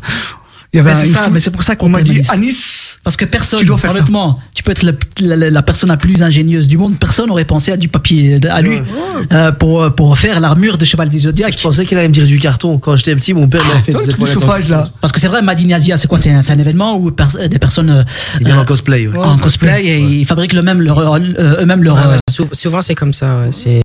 [0.73, 2.86] il y avait Mais un- ça, mais c'est pour ça qu'on on m'a dit, Anis.
[3.07, 3.99] Parce que personne, Tu dois faire ça.
[3.99, 4.91] honnêtement, tu peux être la,
[5.37, 8.61] la- la personne la plus ingénieuse du monde, personne n'aurait pensé à du papier à
[8.61, 8.79] lui
[9.31, 11.53] euh, pour, pour faire l'armure de cheval des zodiaques.
[11.57, 12.77] Je pensais qu'elle allait me dire du carton.
[12.79, 14.89] Quand j'étais petit, mon père m'avait fait dans le des chauffage, là.
[14.99, 16.17] Parce que c'est vrai, Madinasia, c'est quoi?
[16.17, 18.03] C'est un, événement où pers- des personnes euh,
[18.41, 19.07] Il vient euh, en cosplay.
[19.07, 19.17] ouais.
[19.17, 21.19] en cosplay et ils fabriquent le même leur, euh,
[21.61, 21.95] eux-mêmes leur.
[21.95, 23.27] Ouais, ouais, sou- souvent c'est comme ça.
[23.39, 23.49] ouais.
[23.51, 23.81] C'est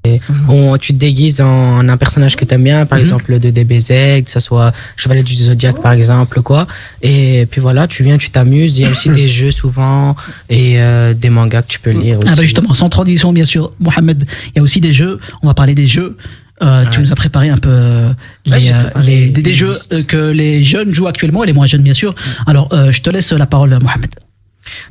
[0.49, 4.31] on, tu te déguises en un personnage que t'aimes bien, par exemple de DBZ, que
[4.31, 6.67] ça soit Chevalier du Zodiac par exemple quoi.
[7.03, 8.79] Et puis voilà, tu viens, tu t'amuses.
[8.79, 10.17] Il y a aussi des jeux souvent
[10.49, 12.29] et euh, des mangas que tu peux lire aussi.
[12.31, 15.47] Ah bah justement, sans tradition, bien sûr, Mohamed, il y a aussi des jeux, on
[15.47, 16.17] va parler des jeux.
[16.63, 18.13] Euh, Tu nous as préparé un peu euh,
[18.47, 19.75] les, Ouais, des, jeux
[20.07, 22.15] que les jeunes jouent actuellement et les moins jeunes, bien sûr.
[22.47, 24.11] Alors, euh, je te laisse la parole, Mohamed.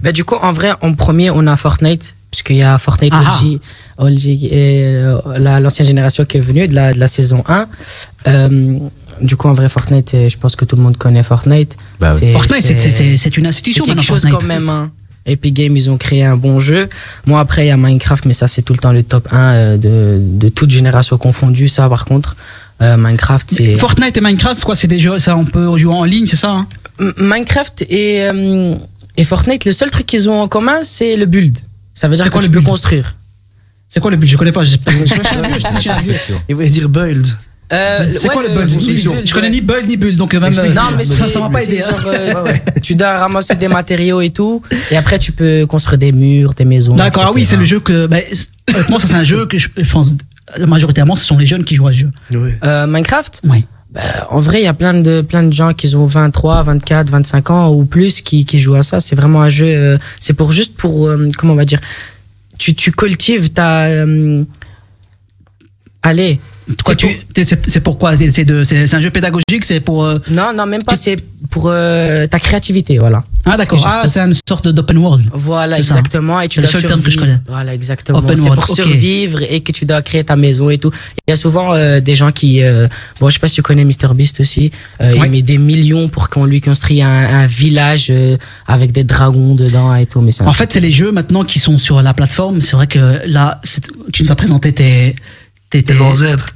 [0.02, 3.24] Bah, du coup, en vrai, en premier, on a Fortnite, puisqu'il y a Fortnite Ah.
[3.42, 3.60] OG,
[4.00, 5.02] OG et
[5.38, 7.68] la- l'ancienne génération qui est venue de la, de la saison 1.
[9.22, 11.78] Du coup, en vrai, Fortnite, je pense que tout le monde connaît Fortnite.
[12.00, 12.18] Bah oui.
[12.20, 14.40] C'est- Fortnite, c'est- c'est- c'est c'est une c'est institution quelque maintenant, chose Fortnite.
[14.42, 14.70] quand même.
[14.70, 14.92] Hein.
[15.28, 16.90] Epic Games, ils ont créé un bon jeu.
[17.28, 19.38] Moi, après, il y a Minecraft, mais ça, c'est tout le temps le top 1
[19.54, 21.68] euh, de, de toute génération confondue.
[21.68, 22.36] Ça, par contre,
[22.82, 23.76] euh, Minecraft, c'est.
[23.78, 24.74] Fortnite et Minecraft, c'est quoi?
[24.76, 26.68] C'est des jeux, ça, on peut jouer en ligne, c'est ça hein?
[27.18, 28.74] Minecraft et, euh,
[29.18, 31.60] et Fortnite, le seul truc qu'ils ont en commun, c'est le build.
[31.94, 32.70] Ça veut dire C'est que quoi tu le peux build?
[32.70, 33.16] construire.
[33.90, 34.64] C'est quoi le but Je connais pas.
[34.64, 36.34] Je, je, je, je.
[36.50, 37.28] Il voulait dire build.
[37.74, 39.14] Euh, C'est ouais, quoi le construction.
[39.24, 41.50] Je connais ni bull ni bulle, donc euh, même euh, Non, mais ça, ça m'a
[41.50, 41.78] pas aidé.
[41.78, 42.54] genre, euh,
[42.84, 46.66] Tu dois ramasser des matériaux et tout, et après tu peux construire des murs, des
[46.66, 46.96] maisons.
[46.96, 48.08] D'accord, ah oui, c'est le jeu que.
[48.08, 48.18] Bah,
[48.74, 50.10] honnêtement, ça c'est un jeu que je je pense
[50.68, 52.12] majoritairement ce sont les jeunes qui jouent à ce jeu.
[52.32, 52.52] Oui.
[52.66, 53.42] Euh, Minecraft?
[53.48, 53.64] Oui.
[53.94, 57.10] Bah, En vrai, il y a plein de, plein de gens qui ont 23, 24,
[57.10, 59.00] 25 ans ou plus qui, qui jouent à ça.
[59.00, 59.68] C'est vraiment un jeu.
[59.68, 61.08] euh, c'est pour juste pour.
[61.08, 61.80] euh, comment on va dire
[62.58, 63.86] tu, tu cultives ta.
[63.86, 64.44] euh,
[66.02, 66.40] allez.
[67.68, 70.04] C'est pourquoi C'est un jeu pédagogique, c'est pour.
[70.06, 70.96] euh, Non, non, même pas.
[70.96, 71.18] C'est
[71.50, 73.24] pour euh, ta créativité, voilà.
[73.44, 75.24] Ah d'accord, C'est ah, c'est une sorte d'open world.
[75.34, 75.96] Voilà, C'est ça.
[75.96, 76.40] exactement.
[76.40, 77.40] Et tu C'est le dois seul terme que je connais.
[77.48, 78.20] Voilà, exactement.
[78.20, 80.92] Open C'est world, pour survivre et que tu dois créer ta maison et tout.
[81.28, 82.62] Il y a souvent euh, des gens qui,
[83.20, 84.72] bon, je sais pas si tu connais MrBeast aussi.
[85.00, 85.14] Ouais.
[85.26, 88.14] Il met des millions pour qu'on lui construise un, un village
[88.68, 90.22] avec des dragons dedans et tout.
[90.22, 92.62] Mais En fait, c'est les jeux maintenant qui sont sur la plateforme.
[92.62, 93.60] C'est vrai que là,
[94.14, 95.16] tu nous as présenté tes.
[95.72, 95.94] Tes, tes,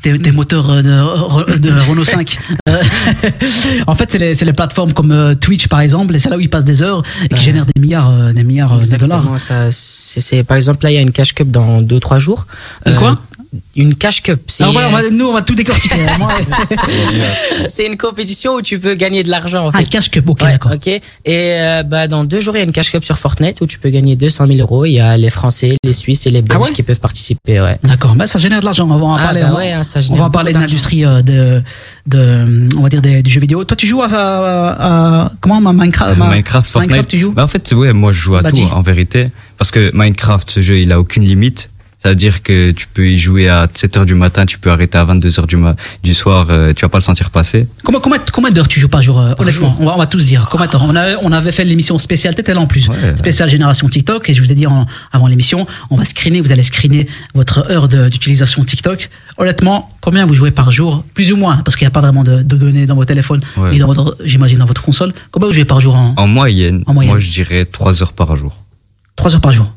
[0.01, 2.37] Tes tes, moteurs euh, de, Re- de Renault 5.
[2.67, 2.83] Euh,
[3.87, 6.35] en fait, c'est les, c'est les plateformes comme euh, Twitch, par exemple, et c'est là
[6.35, 7.39] où ils passent des heures et qui Ouais.
[7.39, 9.25] génèrent des milliards, euh, des milliards euh, de dollars.
[9.39, 9.69] Ça,
[10.45, 12.45] par exemple, là, il y a une cash cup dans 2-3 jours.
[12.87, 13.19] Euh, Une quoi
[13.75, 14.39] Une cash cup.
[14.61, 15.95] On va- va- nous, on va tout décortiquer.
[16.19, 16.29] Moi,
[17.67, 19.85] c'est une compétition où tu peux gagner de l'argent, en ah, fait.
[19.85, 20.71] cash cup, ok, Ouais, d'accord.
[20.73, 20.87] ok.
[20.87, 23.67] Et euh, bah, dans deux jours, il y a une cash cup sur Fortnite où
[23.67, 24.85] tu peux gagner 200 000 euros.
[24.85, 27.59] Il y a les Français, les Suisses et les Belges Ah ouais qui peuvent participer.
[27.61, 27.77] Ouais.
[27.83, 28.87] D'accord, bah, ça génère de l'argent.
[28.89, 29.41] On va en Ah, parler.
[29.41, 31.21] bah on va- ouais, hein, ça on génère va en beaucoup parler de l'industrie euh,
[31.21, 31.61] de,
[32.07, 33.63] de, on va dire des, du jeu vidéo.
[33.63, 36.91] Toi, tu joues à, à- à- comment ma Minecraft, ma- Minecraft, Fortnite.
[36.91, 38.63] Minecraft, tu joues Bah, en fait, ouais, moi je joue à Bah, tout dis.
[38.71, 39.27] en vérité.
[39.57, 41.69] Parce que Minecraft, ce jeu, il a aucune limite.
[42.05, 45.47] C'est-à-dire que tu peux y jouer à 7h du matin, tu peux arrêter à 22h
[45.47, 45.57] du,
[46.03, 47.67] du soir, euh, tu vas pas le sentir passer.
[47.83, 50.23] Combien, combien, combien d'heures tu joues par jour euh, Honnêtement, on va, on va tous
[50.23, 50.47] dire.
[50.51, 52.87] Combien d'heures on, a- on avait fait l'émission spéciale, t'étais là en plus.
[52.89, 53.15] Ouais.
[53.15, 54.29] Spéciale génération TikTok.
[54.29, 57.71] Et je vous ai dit en- avant l'émission, on va screener, vous allez screener votre
[57.71, 59.09] heure d'utilisation TikTok.
[59.37, 62.23] Honnêtement, combien vous jouez par jour Plus ou moins, parce qu'il n'y a pas vraiment
[62.23, 63.71] de, de données dans vos téléphones, Ouais.
[63.71, 65.11] ni dans votre, j'imagine, dans votre console.
[65.31, 67.13] Combien vous jouez par jour en, En moyenne, En moyenne.
[67.13, 68.55] moi je dirais 3 heures par jour.
[69.15, 69.73] 3 heures par jour.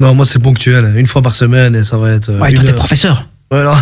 [0.00, 0.94] Non, moi c'est ponctuel.
[0.96, 2.28] Une fois par semaine et ça va être.
[2.28, 3.28] euh, Ouais, toi, t'es professeur.
[3.50, 3.74] Ouais, non.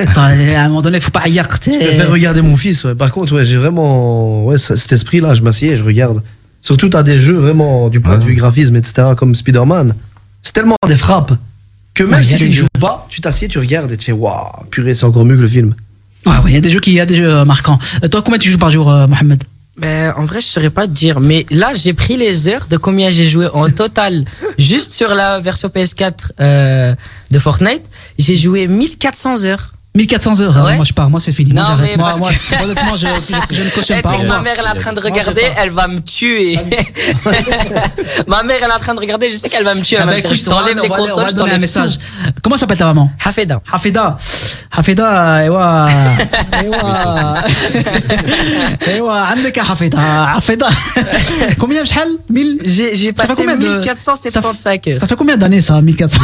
[0.00, 2.84] Attends, à un moment donné, faut pas y Je préfère regarder mon fils.
[2.84, 2.94] ouais.
[2.94, 5.34] Par contre, ouais, j'ai vraiment ouais, cet esprit-là.
[5.34, 6.22] Je m'assieds et je regarde.
[6.60, 9.94] Surtout, t'as des jeux vraiment du point de vue graphisme, etc., comme Spider-Man.
[10.42, 11.32] C'est tellement des frappes
[11.94, 12.60] que même si tu ne jeux.
[12.62, 15.42] joues pas, tu t'assieds, tu regardes et tu fais waouh, purée, c'est encore mieux que
[15.42, 15.74] le film.
[16.26, 17.78] Ouais, ouais, il y a des jeux qui, il y a des jeux euh, marquants.
[18.04, 19.42] Euh, toi, combien tu joues par jour, euh, Mohamed?
[19.78, 21.20] Ben, en vrai, je saurais pas te dire.
[21.20, 24.24] Mais là, j'ai pris les heures de combien j'ai joué en total.
[24.58, 26.94] juste sur la version PS4 euh,
[27.30, 27.84] de Fortnite,
[28.18, 29.72] j'ai joué 1400 heures.
[29.97, 30.57] 1400 heures.
[30.57, 30.75] hein, Ouais.
[30.77, 31.07] Moi, je pars.
[31.07, 31.53] Moi, c'est fini.
[31.53, 31.91] Moi, Non, j'arrête.
[31.91, 34.09] mais Moi, parce moi, que- honnêtement, je, je, je ne cautionne Et pas.
[34.09, 34.41] puis Au ma revoir.
[34.41, 35.51] mère, elle est en train de Moi, je regarder, pars.
[35.63, 36.57] elle va me tuer.
[38.27, 39.97] ma mère, elle est en train de regarder, je sais qu'elle va me tuer.
[39.99, 41.27] Ah Elle va bah, me dire, écoute, je t'enlève on les va- on va consoles,
[41.29, 41.97] je donner un t'enlève message.
[41.99, 42.33] tout.
[42.41, 43.61] Comment s'appelle ta maman Hafeda.
[43.71, 44.17] Hafida.
[44.75, 45.05] Hafida,
[45.37, 45.85] ايوا
[46.59, 47.33] ايوا
[48.87, 50.67] ايوا عندك يا حفيدة حفيدة
[51.61, 54.99] combien شحال 1000 J'ai j'ai Ça fait passé combien de- 1475 heures.
[54.99, 56.19] Ça fait combien d'années ça 1400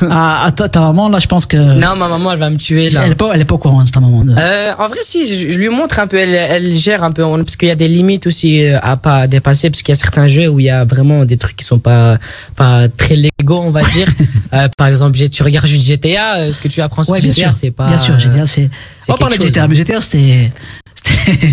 [0.11, 2.90] Ah, ta, ta maman là, je pense que Non, ma maman, elle va me tuer
[2.90, 3.02] là.
[3.04, 4.24] elle est pas elle est pas au courant, c'est ta maman.
[4.24, 7.12] de- Euh, en vrai, si, je, je lui montre un peu, elle, elle gère un
[7.12, 9.92] peu, on- parce qu'il y a des limites aussi euh, à pas dépasser, parce qu'il
[9.92, 12.18] y a certains jeux où il y a vraiment des trucs qui sont pas,
[12.56, 14.06] pas très légaux, on va dire.
[14.54, 17.50] Euh, par exemple, tu regardes juste GTA, ce que tu apprends sur Ouais, bien GTA,
[17.50, 17.58] sûr.
[17.58, 17.88] c'est pas.
[17.88, 18.68] Bien sûr, GTA c'est
[19.08, 20.52] On parlait de GTA, mais GTA c'était
[20.94, 21.44] c'était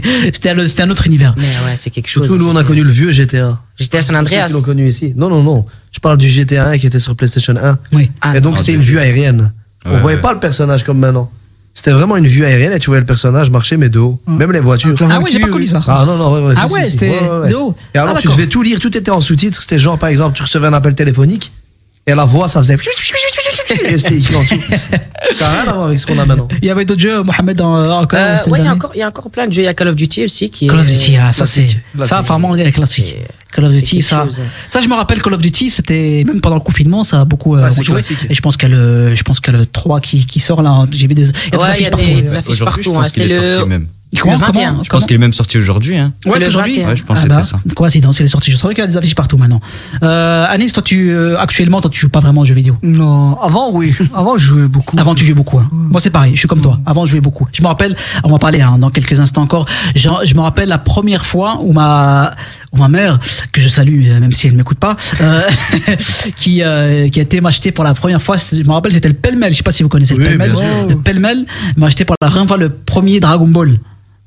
[0.65, 1.33] c'était un, un autre univers.
[1.38, 2.27] Mais ouais, c'est quelque chose.
[2.27, 3.57] Surtout, nous, on a connu le vieux GTA.
[3.79, 4.47] GTA San Andreas.
[4.47, 5.13] qui l'ont connu ici.
[5.15, 5.65] Non, non, non.
[5.99, 7.77] Je parle du GTA 1 qui était sur PlayStation 1.
[7.91, 8.09] Oui.
[8.21, 9.51] Ah, et donc, c'était une vue aérienne.
[9.83, 10.21] on Ouais, voyait ouais.
[10.21, 11.29] pas le personnage comme maintenant.
[11.73, 14.17] C'était vraiment une vue aérienne et tu voyais le personnage marcher, mais de haut.
[14.25, 14.95] Même les voitures.
[15.01, 15.81] Ah ouais, j'ai pas voiture, connu ça.
[15.89, 17.49] Ah non, non, ouais, ouais, Ah si, ouais, si, c'était Ouais, ouais, ouais.
[17.49, 17.75] de haut.
[17.93, 19.62] Et alors, Ah, tu devais tout lire, tout était en sous-titres.
[19.62, 21.51] C'était genre, par exemple, tu recevais un appel téléphonique
[22.07, 22.77] et la voix, ça faisait.
[23.86, 24.55] Et c'était écrit en dessous.
[25.34, 26.47] Ça n'a rien à voir avec ce qu'on a maintenant.
[26.62, 28.99] Il y avait d'autres jeux Mohamed en- encore Euh, ouais, il y, a encore, il
[28.99, 29.62] y a encore plein de jeux.
[29.62, 30.91] Il y a Call of Duty aussi qui Call of est.
[30.91, 33.17] Duty, ah, ça c'est classique, ça vraiment est classique.
[33.51, 34.39] Call of Duty, ça, chose.
[34.69, 37.55] ça je me rappelle Call of Duty, c'était même pendant le confinement, ça a beaucoup
[37.55, 38.01] euh, Ouais, joué.
[38.29, 40.25] Et je pense qu'il y a le, je pense qu'il y a le 3 qui,
[40.25, 40.86] qui sort là.
[40.91, 42.05] J'ai vu des, il y a des Ouais, il affiches y a partout.
[42.05, 42.97] des, des affiches partout.
[42.97, 43.08] hein.
[43.10, 43.65] C'est le.
[43.65, 43.88] même.
[44.17, 44.83] Comment, le comment, 21.
[44.83, 45.95] Je pense qu'il est même sorti aujourd'hui.
[45.97, 46.11] Hein.
[46.25, 46.77] Ouais, C'est le aujourd'hui.
[46.77, 46.89] 21.
[46.89, 47.75] Ouais, je pense Ah que bah, c'était ça.
[47.75, 48.51] Coïncidence, il est sorti.
[48.51, 49.61] Je savais qu'il y a des affiches partout maintenant.
[50.01, 52.75] Euh, Anis, toi, tu, euh, actuellement, toi, tu joues pas vraiment aux jeux vidéo?
[52.81, 54.97] Non, avant oui, avant je jouais beaucoup.
[54.99, 55.59] Avant, tu jouais beaucoup.
[55.59, 55.67] hein.
[55.71, 56.31] Moi, c'est pareil.
[56.33, 56.79] Je suis comme toi.
[56.87, 57.47] Avant, je jouais beaucoup.
[57.53, 59.67] Je me rappelle, on va en parler hein, dans quelques instants encore.
[59.95, 62.33] Je, je me rappelle la première fois où ma,
[62.71, 63.19] où ma mère,
[63.51, 65.41] que je salue, euh, même si elle m'écoute pas, euh,
[66.35, 68.37] qui, euh, qui a été m'acheter pour la première fois.
[68.37, 69.51] Je me rappelle, c'était le pêle-mêle.
[69.51, 70.51] Je sais pas si vous connaissez le Oui, pêle-mêle.
[70.51, 70.89] bien sûr.
[70.89, 71.45] Le pêle-mêle
[71.77, 73.77] m'a acheté pour la première fois le premier Dragon Ball.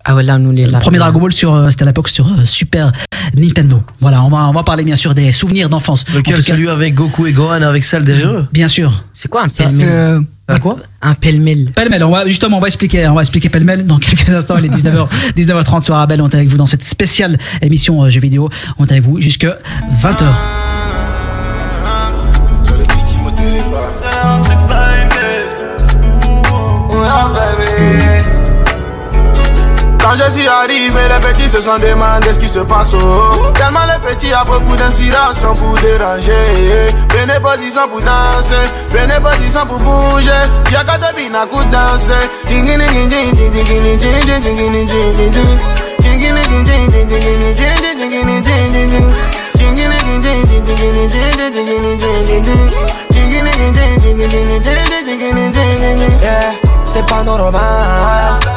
[0.05, 2.27] Ah ouais, là, nous, les Le premier Dragon Ball sur, euh, c'était à l'époque sur
[2.27, 2.93] euh, Super
[3.37, 3.83] Nintendo.
[4.01, 6.05] Voilà, on va, on va parler bien sûr des souvenirs d'enfance.
[6.11, 9.05] En Lequel tout cas, celui avec Goku et Gohan avec celle derrière eux Bien sûr.
[9.13, 11.71] C'est quoi un pêle-mêle Euh, Un quoi Un pêle-mêle.
[11.75, 14.57] Pêle-mêle, on va, justement, on va expliquer, on va expliquer pêle-mêle dans quelques instants.
[14.59, 16.21] Il est 19h, 19h30 sur Arabelle.
[16.21, 18.51] On est avec vous dans cette spéciale émission jeux vidéo.
[18.79, 20.82] On est avec vous jusque 20h.
[30.03, 32.91] Quand je suis arrivé, les petits se sont demandés ce qui se passe.
[33.55, 36.33] Tellement les petits a beaucoup d'inspiration pour déranger.
[37.11, 40.31] Venez position pour danser, venez position pour bouger.
[40.73, 42.13] Y'a qu'à te bien à coup danser.
[56.23, 56.53] Yeah,
[56.85, 58.52] c'est pas normal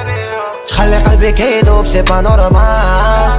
[0.77, 3.37] خلي قلبك يدوب سي با نورمال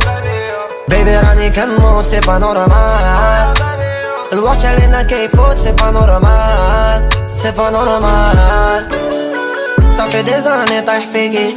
[0.88, 3.54] بيبي راني كنموت سي با نورمال
[4.32, 7.08] الوقت علينا كيفوت سي با نورمال
[7.42, 8.86] سي با نورمال
[9.96, 11.54] صافي دي زاني طايح فيكي.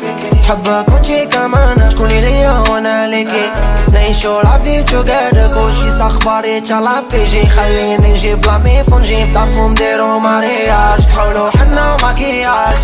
[0.50, 1.92] حبك كنتي كمان.
[1.92, 3.52] شكوني ليا وأنا ليكي.
[3.94, 7.50] نعيشو لافي توغادر كلشي صخباري تشالا بيجي.
[7.50, 11.06] خليني نجيب لاميفون نجيب داركم ديرو مارياج.
[11.08, 12.78] كحولو حنا وماكياج.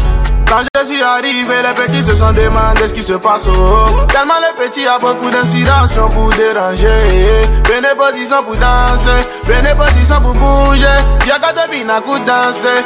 [0.48, 3.48] Quand je suis arrivé, les petits se sont demandé ce qui se passe.
[3.48, 3.88] Oh.
[4.08, 6.88] Tellement les petits a beaucoup d'inspiration pour déranger.
[7.64, 10.86] Prenez position pour danser, prenez position pour bouger.
[11.28, 12.84] Y'a qu'à te bina coup danser.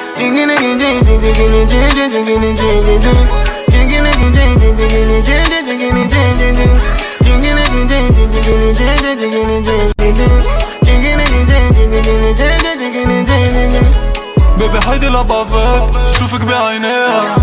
[14.60, 17.36] بيبي هيدي لبافك شوفك بعينيها.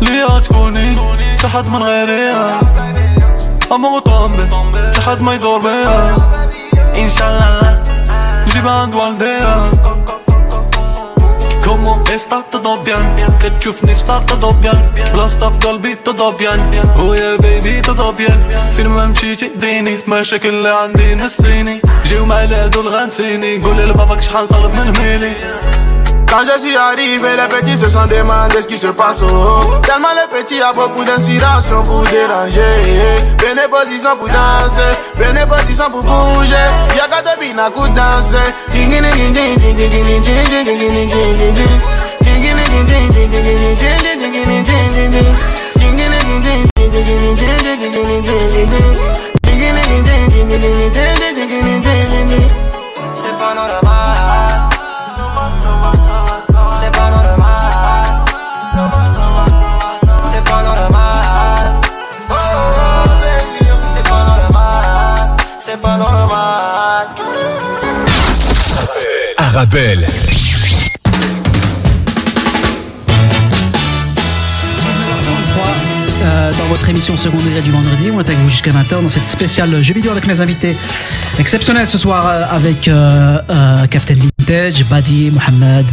[0.00, 0.96] ليا تكوني
[1.42, 2.60] شحد من غيريها.
[3.72, 4.48] أما طامبة
[4.96, 6.16] شحد ما يدور بيها.
[6.98, 7.82] إن شاء الله
[8.48, 9.70] نجيبها عند والديها
[11.64, 13.02] Comment está todo bien
[13.40, 14.76] Que تشوفني ستار todo bien
[15.12, 16.58] بلاصتها في قلبي todo bien
[16.98, 18.38] Oh yeah baby todo bien
[18.76, 21.80] فين ما مشيتي ديني في مشاكل اللي عندي نسيني.
[22.06, 25.32] جيو معايا هادول غنسيني قولي لباباك شحال طلب من ميلي.
[26.30, 29.22] Quand je suis arrivé, les petits se sont demandé ce qui se passe.
[29.22, 29.60] Oh.
[29.82, 32.60] Tellement les petits a beaucoup d'inspiration pour déranger.
[33.70, 34.92] Position pour danser,
[35.46, 36.56] position pour bouger.
[36.96, 38.36] Y'a qu'à te danser.
[38.72, 39.68] Tingini gin gin
[76.22, 78.12] Euh, dans votre émission Second Degré du vendredi.
[78.12, 80.76] On est avec vous jusqu'à 20h dans cette spéciale jeu vidéo avec mes invités
[81.40, 83.40] exceptionnels ce soir euh, avec euh,
[83.90, 85.86] Captain Vintage, Badi, Mohamed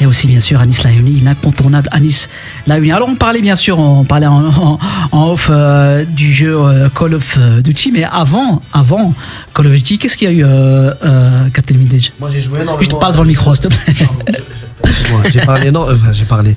[0.00, 2.28] et aussi bien sûr Anis Layouni, l'incontournable Anis
[2.66, 2.92] Layouni.
[2.92, 4.78] Alors on parlait bien sûr, on parlait en, en-
[5.12, 9.14] en off euh, du jeu euh, Call of Duty, mais avant, avant
[9.54, 12.12] Call of Duty, qu'est-ce qu'il y a eu euh, euh, Captain Vintage?
[12.20, 12.82] Moi j'ai joué énormément.
[12.82, 13.94] Je te parle devant le micro, s'il te plaît.
[14.84, 16.56] Excuse-moi, j'ai parlé euh, enfin, j'ai parlé.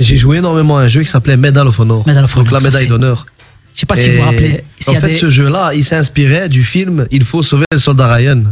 [0.00, 2.06] J'ai joué énormément à un jeu qui s'appelait Medal of Honor.
[2.06, 3.26] Medal of Honor, Donc la médaille d'honneur.
[3.74, 4.62] Je sais pas si vous vous rappelez.
[4.86, 8.42] En fait, des- ce jeu-là, il s'inspirait du film Il faut sauver le soldat Ryan,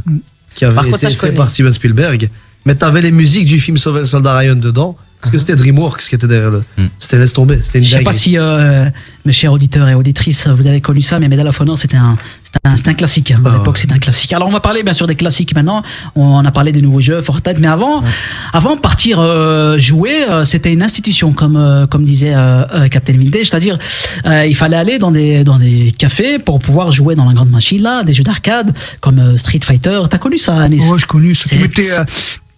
[0.57, 1.35] qui avait Par contre, été ça, je fait connais.
[1.35, 2.29] par Steven Spielberg.
[2.65, 4.97] Mais t'avais les musiques du film Sauver le soldat Ryan dedans.
[5.21, 6.65] Parce que c'était DreamWorks qui était derrière le.
[6.99, 8.87] C'était laisse tomber, c'était une Je sais pas si euh,
[9.25, 12.19] mes chers auditeurs et auditrices, vous avez connu ça, mais Medal of Honor, c'était un,
[12.43, 13.31] c'était un, c'était un classique.
[13.31, 13.41] hein.
[13.45, 14.33] À Ah l'époque, c'était un classique.
[14.33, 15.85] Alors, on va parler bien sûr des classiques maintenant.
[16.17, 18.03] On a parlé des nouveaux jeux, Fortnite, mais avant,
[18.53, 23.47] avant partir euh, jouer, euh, c'était une institution, comme euh, comme disait euh, Captain Vintage,
[23.51, 23.79] c'est-à-dire
[24.27, 27.51] euh, il fallait aller dans des dans des cafés pour pouvoir jouer dans la grande
[27.51, 30.01] machine là, des jeux d'arcade comme Street Fighter.
[30.11, 30.83] T'as connu ça, Anis?
[30.91, 31.37] Ouais, je connu.
[31.37, 32.05] Tu mettais, euh,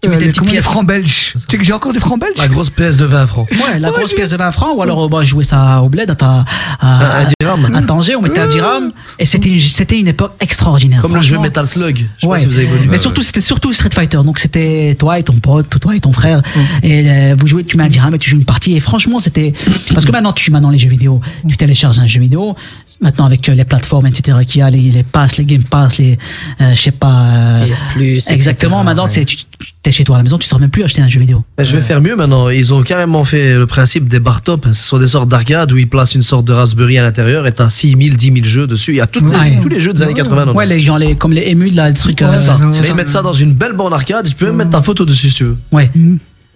[0.05, 0.65] tu euh, mettais les, une petite comment, les pièce.
[0.65, 1.33] francs belges.
[1.35, 3.49] Tu sais que j'ai encore des francs belges La grosse pièce de 20 francs.
[3.51, 6.11] Ouais, la grosse pièce de 20 francs, ou alors euh, bah, jouer ça au bled
[6.11, 6.45] à, ta,
[6.81, 7.25] à, Un
[7.59, 7.75] dirham.
[7.75, 11.01] à Tanger, on mettait un dirham, et c'était une, c'était une époque extraordinaire.
[11.03, 11.39] Comme le jeu.
[11.39, 11.99] Metal Slug.
[11.99, 12.33] Je sais Ouais.
[12.35, 12.87] pas si vous avez connu.
[12.89, 14.19] Mais surtout, c'était surtout Street Fighter.
[14.25, 16.39] Donc, c'était toi et ton pote, toi et ton frère.
[16.39, 16.61] Mm.
[16.83, 18.75] Et euh, vous jouez, tu mets un dirham et tu joues une partie.
[18.77, 19.53] Et franchement, c'était.
[19.93, 21.21] Parce que maintenant, tu maintenant les jeux vidéo.
[21.49, 22.57] Tu télécharges un jeu vidéo.
[23.01, 25.99] Maintenant, avec euh, les plateformes, etc., qu'il y a, les, les passes, les Game Pass,
[25.99, 26.17] les.
[26.61, 27.25] euh, je sais pas.
[27.25, 28.77] euh, PS Plus, Exactement.
[28.83, 29.25] etc., Maintenant, ouais.
[29.25, 31.43] tu es chez toi à la maison, tu sors même plus acheter un jeu vidéo.
[31.59, 32.49] Mais je vais faire mieux maintenant.
[32.49, 34.65] Ils ont carrément fait le principe des bar top.
[34.69, 37.53] Ce sont des sortes d'arcades où ils placent une sorte de Raspberry à l'intérieur et
[37.53, 38.93] t'as 6 000, 10 000 jeux dessus.
[38.93, 39.59] Il y a toutes les- Ouais.
[39.63, 40.53] tous les jeux des années 80.
[40.53, 42.21] Ouais, les gens, les, comme les émules, là, les trucs.
[42.23, 42.57] euh, c'est ça.
[42.59, 42.85] ça.
[42.89, 44.27] ils mettent ça dans une belle borne arcade.
[44.29, 45.57] Tu peux même mettre ta photo dessus si tu veux.
[45.73, 45.91] Ouais.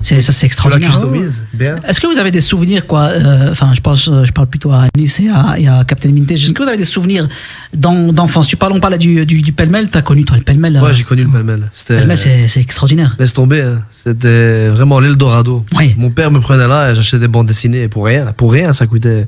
[0.00, 1.00] C'est, ça, c'est extraordinaire.
[1.88, 4.70] Est-ce que vous avez des souvenirs, quoi euh, Enfin, je pense, euh, je parle plutôt
[4.70, 6.44] à Anis et à, et à Captain Vintage.
[6.44, 7.28] Est-ce que vous avez des souvenirs
[7.74, 8.46] d'en- d'enfance?
[8.46, 9.88] Tu parles, on parle du, du, du pêle-mêle.
[9.88, 11.62] T'as connu, toi, le pêle-mêle euh, Ouais, j'ai connu le pêle-mêle.
[11.72, 11.96] C'était.
[11.96, 13.16] Pêle-mêle, c'est, c'est extraordinaire.
[13.18, 13.82] Laisse tomber, hein.
[13.90, 15.64] c'était vraiment l'Eldorado.
[15.76, 15.96] Oui.
[15.98, 18.26] Mon père me prenait là et j'achetais des bandes dessinées pour rien.
[18.36, 19.26] Pour rien, ça coûtait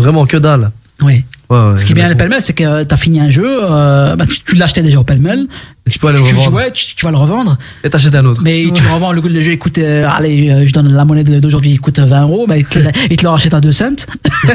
[0.00, 0.70] vraiment que dalle.
[1.02, 1.24] Oui.
[1.48, 4.14] Ouais, ouais, Ce qui est bien le pêle-mêle, c'est que t'as fini un jeu, euh,
[4.14, 5.46] bah, tu, tu l'achetais déjà au pêle-mêle.
[5.88, 6.50] Tu peux aller le revendre.
[6.52, 7.58] jouais, tu, tu vas le revendre.
[7.82, 8.40] Et t'achètes un autre.
[8.44, 11.04] Mais tu le revends, le, le jeu il coûte, euh, allez, euh, je donne la
[11.04, 12.78] monnaie d'aujourd'hui, il coûte 20 euros, mais il te,
[13.10, 13.90] il te le rachète à 2 cents.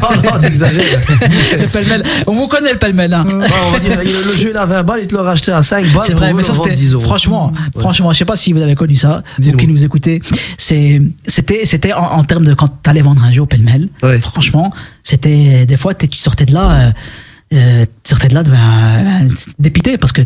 [0.01, 0.81] Oh non, t'exagères.
[1.59, 2.03] le.
[2.27, 3.25] On vous connaît le pêle-mêle, hein.
[3.27, 5.51] Ouais, on va dire, il- le jeu il a 20 balles, il te l'a racheté
[5.51, 6.03] à 5 balles.
[6.05, 7.03] C'est vrai, mais le ça c'était 10 euros.
[7.03, 10.21] franchement, franchement, je sais pas si vous avez connu ça, vous qui nous écoutez.
[10.57, 11.01] C'était,
[11.65, 13.89] c'était en, en termes de quand t'allais vendre un jeu au.
[14.03, 14.19] Ouais.
[14.21, 14.71] Franchement,
[15.03, 16.71] c'était des fois tu sortais de là.
[16.71, 16.91] euh,
[17.55, 18.43] euh, tu sortais de là
[19.59, 20.21] dépité parce que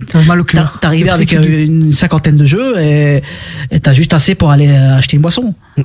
[0.82, 3.21] t'arrivais avec euh, une cinquantaine de jeux et
[3.82, 5.53] t'as juste assez pour aller euh, acheter une boisson.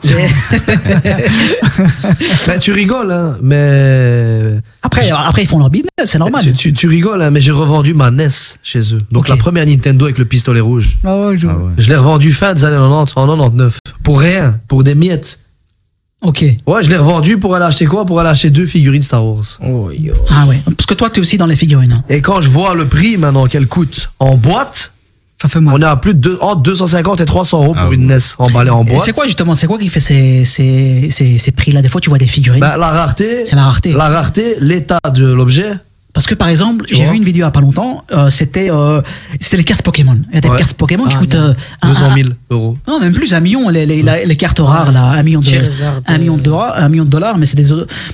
[2.47, 4.57] Ben, tu rigoles, hein, mais.
[4.83, 6.43] après, après ils font leur business, c'est normal.
[6.43, 8.29] Tu, tu- tu rigoles, hein, mais j'ai revendu ma NES
[8.63, 9.01] chez eux.
[9.11, 10.99] Donc la première Nintendo avec le pistolet rouge.
[11.05, 13.79] Ah ouais, je- Je l'ai revendu fin des années 90, en 99.
[14.03, 15.39] Pour rien, pour des miettes.
[16.25, 16.45] Ok.
[16.67, 18.05] Ouais, je l'ai revendu pour aller acheter quoi?
[18.05, 19.45] Pour aller acheter deux figurines Star Wars.
[20.31, 20.61] Ah ouais.
[20.65, 21.93] Parce que toi t'es aussi dans les figurines.
[21.93, 22.03] hein.
[22.09, 24.93] Et quand je vois le prix maintenant qu'elle coûte en boîte,
[25.43, 25.75] ça fait mal.
[25.75, 28.17] on est à plus de deux- entre 250 et 300 euros pour Ah une NES
[28.39, 29.03] emballée en Et boîte.
[29.05, 31.83] c'est quoi justement C'est quoi qui fait ces, ces, ces, ces prix-là?
[31.83, 32.61] Des fois tu vois des figurines.
[32.61, 33.93] Ben, la rareté, c'est la rareté.
[33.93, 35.71] la rareté, l'état de l'objet.
[36.15, 39.03] Parce que par exemple, j'ai vu une vidéo il a pas longtemps, euh, c'était euh,
[39.41, 40.17] c'était les cartes Pokémon.
[40.31, 40.57] Il y a des Ouais.
[40.59, 41.53] cartes Pokémon qui Ah, coûtent euh,
[41.83, 42.79] un- 200 un- 000 euros.
[42.87, 45.47] Non, même plus, un million, les, les, les cartes rares, là, un million de,
[46.07, 47.67] un million de dollars, un million de dollars, mais c'est des,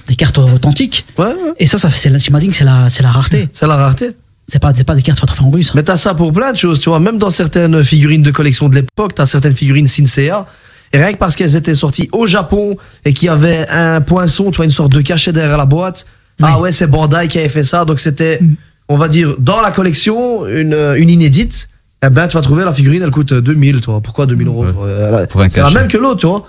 [0.08, 1.04] des cartes authentiques.
[1.18, 1.34] Ouais, ouais.
[1.58, 3.48] Et ça, ça c'est, la- tu m'as dit que c'est la, c'est la rareté.
[3.52, 4.10] C'est la rareté.
[4.48, 5.74] C'est pas, c'est pas des cartes en russe.
[5.74, 6.98] Mais t'as ça pour plein de choses, tu vois.
[7.00, 10.46] Même dans certaines figurines de collection de l'époque, t'as certaines figurines Sinsea.
[10.92, 14.50] Et rien que parce qu'elles étaient sorties au Japon et qu'il y avait un poinçon,
[14.50, 16.06] tu vois, une sorte de cachet derrière la boîte.
[16.42, 17.84] Ah ouais, c'est Bandai qui avait fait ça.
[17.84, 18.40] Donc c'était,
[18.88, 21.68] on va dire, dans la collection, une, une inédite.
[22.02, 24.00] Eh ben, tu vas trouver la figurine, elle coûte 2000, toi.
[24.02, 24.72] Pourquoi 2000 euros Ouais.
[24.86, 26.48] Euh, Pour un C'est la même que l'autre, tu vois.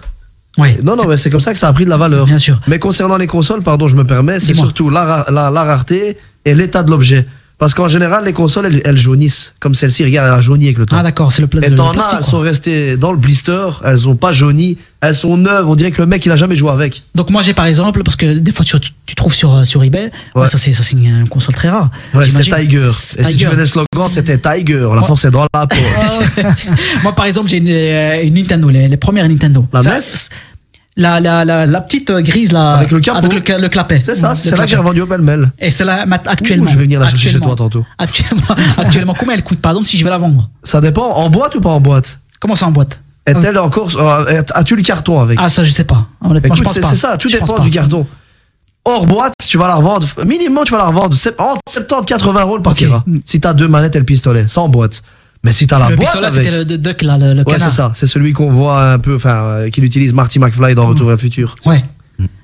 [0.58, 0.78] Ouais.
[0.84, 2.26] Non, non, mais c'est comme ça que ça a pris de la valeur.
[2.26, 2.60] Bien sûr.
[2.68, 6.54] Mais concernant les consoles, pardon, je me permets, c'est surtout la, la, la rareté et
[6.56, 7.26] l'état de l'objet.
[7.62, 9.54] Parce qu'en général, les consoles, elles, elles jaunissent.
[9.60, 10.96] Comme celle-ci, regarde, elle a jauni avec le temps.
[11.00, 12.18] Ah d'accord, c'est le, pla- et t'en as, plastique.
[12.20, 15.92] elles sont restées dans le blister, elles ont pas jauni, elles sont neuves, on dirait
[15.92, 17.04] que le mec, il a jamais joué avec.
[17.14, 19.84] Donc moi j'ai par exemple, parce que des fois tu, tu trouves sur, euh, sur
[19.84, 20.48] eBay, ouais, Ouais.
[20.48, 21.92] ça c'est une console très rare.
[22.16, 22.64] Ouais, c'était.
[22.64, 22.90] Tiger.
[23.20, 24.88] Et si tu connais le slogan, c'était Tiger.
[24.96, 25.76] La force est dans la peau.
[27.04, 29.66] Moi, par exemple, j'ai une, euh, une Nintendo, les, les premières Nintendo.
[29.72, 30.02] La Ça, NES?
[30.98, 32.74] La, la, la, la petite euh, grise là.
[32.76, 33.18] Avec le capot.
[33.26, 34.02] Avec le, clapet.
[34.04, 35.52] C'est ça, c'est là que j'ai revendu au pêle-mêle.
[35.60, 36.66] Et c'est là mat- actuellement.
[36.66, 37.86] Ouh, je vais venir la chercher chez toi tantôt.
[37.98, 40.50] Actuellement, actuellement, combien elle coûte, pardon, si je vais la vendre?
[40.64, 42.20] Ça dépend, en boîte ou pas en boîte?
[42.40, 43.00] Comment ça en boîte?
[43.26, 43.92] Est-elle encore.
[43.98, 45.38] euh, As-tu le carton avec?
[45.42, 46.08] Ah, ça, je sais pas.
[46.24, 46.88] Honnêtement, Écoute, je pense pas.
[46.90, 48.06] c'est ça, tout Je dépend du carton.
[48.84, 52.64] Hors boîte, tu vas la revendre, minimum tu vas la revendre entre 70-80 euros le
[52.64, 53.06] partira.
[53.26, 55.04] Si t'as deux manettes et le pistolet, sans boîte.
[55.44, 56.44] Mais si t'as la Le boîte pistolet, avec...
[56.44, 59.16] c'était le Duck, là, le, le Ouais, c'est ça, c'est celui qu'on voit un peu,
[59.16, 61.56] enfin, euh, qu'il utilise Marty McFly dans Retour vers le futur.
[61.66, 61.84] Ouais.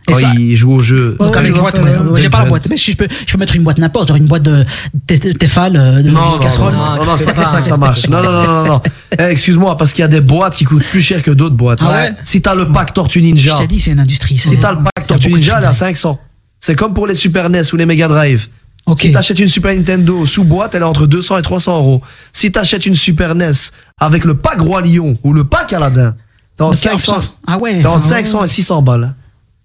[0.07, 1.15] Quand ça- il joue au jeu.
[1.19, 2.21] Donc avec Ouais, boîte, ouais.
[2.21, 4.17] J'ai pas la boîte, mais si je peux, je peux mettre une boîte n'importe, genre
[4.17, 4.65] une boîte de
[5.05, 6.73] Tefal, euh, de Non, non, non, casserole.
[6.73, 8.07] non, non, c'est pas comme ça que ça marche.
[8.07, 8.81] Non, non, non, non.
[9.19, 11.79] Eh, Excuse-moi, parce qu'il y a des boîtes qui coûtent plus cher que d'autres boîtes.
[11.83, 12.13] Ah ouais?
[12.25, 14.37] Si t'as le pack Tortue Je Ninja, t'ai dit, c'est une industrie.
[14.37, 15.87] si t'as le pack Tortue Ninja, elle est à films.
[15.89, 16.19] 500.
[16.59, 18.47] C'est comme pour les Super NES ou les Mega Drive.
[18.95, 22.01] Si t'achètes une Super Nintendo sous boîte, elle est entre 200 et 300 euros.
[22.31, 23.51] Si t'achètes une Super NES
[23.99, 26.15] avec le pack Roi Lion ou le pack Aladdin,
[26.55, 27.79] t'es entre Ok, 500, Ah ouais.
[27.81, 29.13] t'es entre ça- 500 et 600 balles.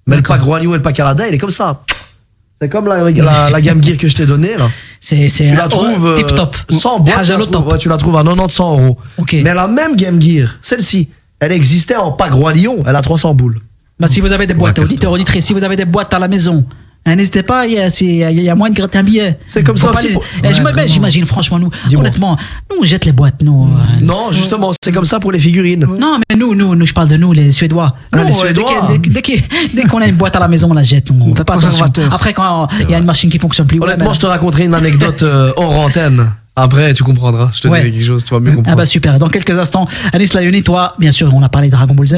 [0.06, 1.80] Mais le pack Roi Lion et le pack Aladdin, il est comme ça.
[2.60, 4.68] C'est comme la, la, la Game Gear que je t'ai donnée là.
[5.00, 6.56] C'est c'est Tu la trouves euh, tip top.
[6.70, 7.72] sans boîte, Ah, tu la, trouves, top.
[7.72, 8.98] ouais, tu la trouves à 90-100 euros.
[9.18, 9.36] Ok.
[9.42, 11.08] Mais la même Game Gear, celle-ci,
[11.40, 13.60] elle existait en pack Roi Lion, elle a 300 boules.
[13.98, 16.28] Bah, si vous avez des boîtes, auditeurs, auditrices, si vous avez des boîtes à la
[16.28, 16.74] maison, hein,
[17.06, 19.38] n'hésitez pas, il y a, il y a- moyen de gratter un billet.
[19.46, 22.36] C'est comme ça les- pour- Eh, Ouais, j'imagine- franchement, nous, honnêtement,
[22.70, 23.64] nous, on jette les boîtes, nous.
[23.74, 25.86] euh, Non, justement, c'est comme ça pour les figurines.
[25.98, 27.94] Non, mais nous, nous, nous, je parle de nous, les Suédois.
[28.12, 28.88] Ah, Nous, les euh, Suédois.
[29.74, 31.10] Dès, qu'on a une boîte à la maison, on la jette.
[31.10, 31.86] nous, On fait pas attention.
[32.10, 34.26] Après, quand il y a une machine qui fonctionne plus, ouais, Honnêtement, ben- je te
[34.26, 36.28] raconterai une anecdote euh, hors antenne.
[36.54, 37.50] Après, tu comprendras.
[37.54, 37.78] Je te Ouais.
[37.80, 38.76] dirai quelque chose, tu vas mieux Ah comprendre.
[38.76, 39.18] bah super.
[39.18, 42.16] Dans quelques instants, Anis Layoni, toi, bien sûr, on a parlé de Dragon Ball Z.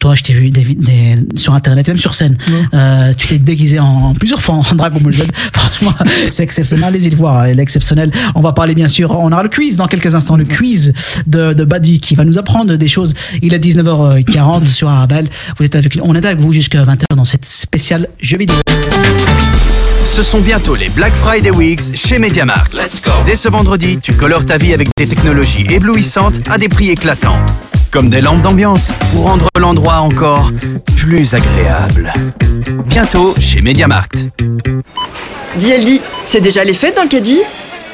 [0.00, 2.36] Toi, je t'ai vu des, vid- des- sur internet, même sur scène.
[2.74, 5.22] Euh, tu t'es déguisé en plusieurs fois en Dragon Ball Z.
[5.54, 5.94] Franchement,
[6.30, 6.84] c'est exceptionnel.
[6.84, 8.12] Allez-y le voir, elle est exceptionnelle.
[8.34, 9.12] On va parler bien sûr.
[9.12, 10.92] On aura le quiz dans quelques instants, le quiz
[11.26, 13.14] de, de Badi qui va nous apprendre des choses.
[13.40, 15.28] Il est 19h40 sur Arabelle.
[15.56, 18.56] Vous êtes avec, on est avec vous jusqu'à 20h dans cette spéciale jeu vidéo.
[20.10, 22.76] Ce sont bientôt les Black Friday Weeks chez MediaMarkt.
[23.24, 27.38] Dès ce vendredi, tu colores ta vie avec des technologies éblouissantes à des prix éclatants.
[27.92, 30.50] Comme des lampes d'ambiance pour rendre l'endroit encore
[30.96, 32.12] plus agréable.
[32.86, 34.26] Bientôt chez MediaMarkt.
[35.54, 37.42] Dis Aldi, c'est déjà les fêtes dans le caddie?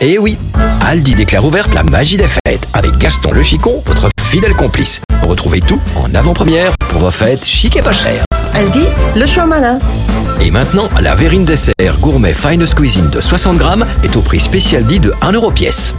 [0.00, 0.38] Eh oui,
[0.80, 5.02] Aldi déclare ouverte la magie des fêtes avec Gaston le Chicon, votre fidèle complice.
[5.22, 8.24] Retrouvez tout en avant-première pour vos fêtes chic et pas chères.
[8.56, 9.78] Aldi, le choix malin.
[10.40, 14.82] Et maintenant, la verrine dessert gourmet Finest Cuisine de 60 grammes est au prix spécial
[14.82, 15.94] dit de 1 euro pièce.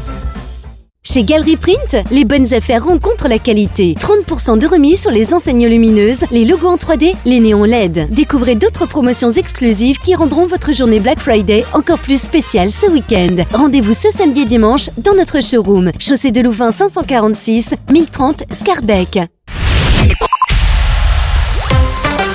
[1.04, 3.94] Chez Galerie Print, les bonnes affaires rencontrent la qualité.
[3.94, 8.08] 30% de remise sur les enseignes lumineuses, les logos en 3D, les néons LED.
[8.10, 13.44] Découvrez d'autres promotions exclusives qui rendront votre journée Black Friday encore plus spéciale ce week-end.
[13.54, 15.92] Rendez-vous ce samedi et dimanche dans notre showroom.
[16.00, 19.20] Chaussée de Louvain 546, 1030 Scarbeck.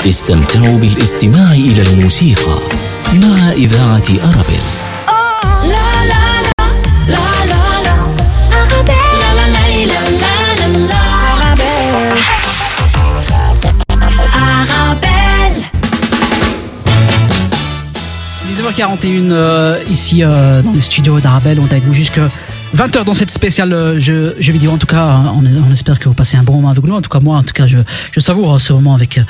[0.07, 2.59] استمتعوا بالاستماع إلى الموسيقى
[3.13, 4.61] مع إذاعة أرابيل
[5.63, 6.65] La la la,
[7.13, 7.95] la la la,
[8.61, 9.19] Arabelle.
[9.21, 11.01] La la la la la la la,
[14.61, 15.61] Arabelle.
[18.49, 21.59] 19h41 euh, ici euh, dans les studios d'Arabelle.
[21.59, 22.19] On est avec vous jusque
[22.74, 24.70] 20h dans cette spéciale euh, jeu, jeu vidéo.
[24.70, 26.94] En tout cas, on, on espère que vous passez un bon moment avec nous.
[26.94, 27.78] En tout cas, moi, en tout cas, je,
[28.12, 29.22] je savoure ce moment avec euh,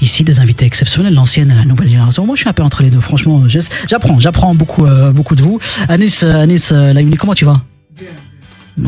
[0.00, 2.24] ici des invités exceptionnels, l'ancienne et la nouvelle génération.
[2.26, 3.00] Moi, je suis un peu entre les deux.
[3.00, 3.42] Franchement,
[3.88, 5.58] j'apprends, j'apprends beaucoup, euh, beaucoup de vous.
[5.88, 7.60] Anis, euh, Anis, euh, la comment tu vas?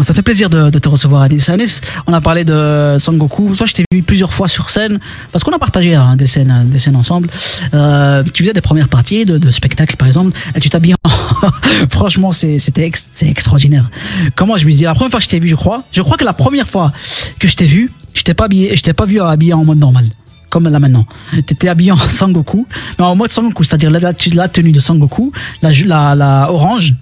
[0.03, 1.49] Ça fait plaisir de, de te recevoir, Anis.
[1.49, 3.55] Anis, on a parlé de Sangoku.
[3.55, 4.99] Toi, je t'ai vu plusieurs fois sur scène
[5.31, 7.29] parce qu'on a partagé hein, des scènes, des scènes ensemble.
[7.73, 11.11] Euh, tu faisais des premières parties de, de spectacles, par exemple, et tu t'habilles en...
[11.91, 13.89] Franchement, c'était ex- extraordinaire.
[14.35, 16.17] Comment je me dis La première fois que je t'ai vu, je crois, je crois
[16.17, 16.93] que la première fois
[17.39, 20.07] que je t'ai vu, je t'ai pas pas vu habillé en mode normal.
[20.51, 21.05] Comme là maintenant.
[21.47, 22.67] T'étais habillé en Sangoku.
[22.99, 25.33] Mais en mode Sangoku, c'est-à-dire la, la, tenue de Sangoku,
[25.63, 26.95] la, la, la orange,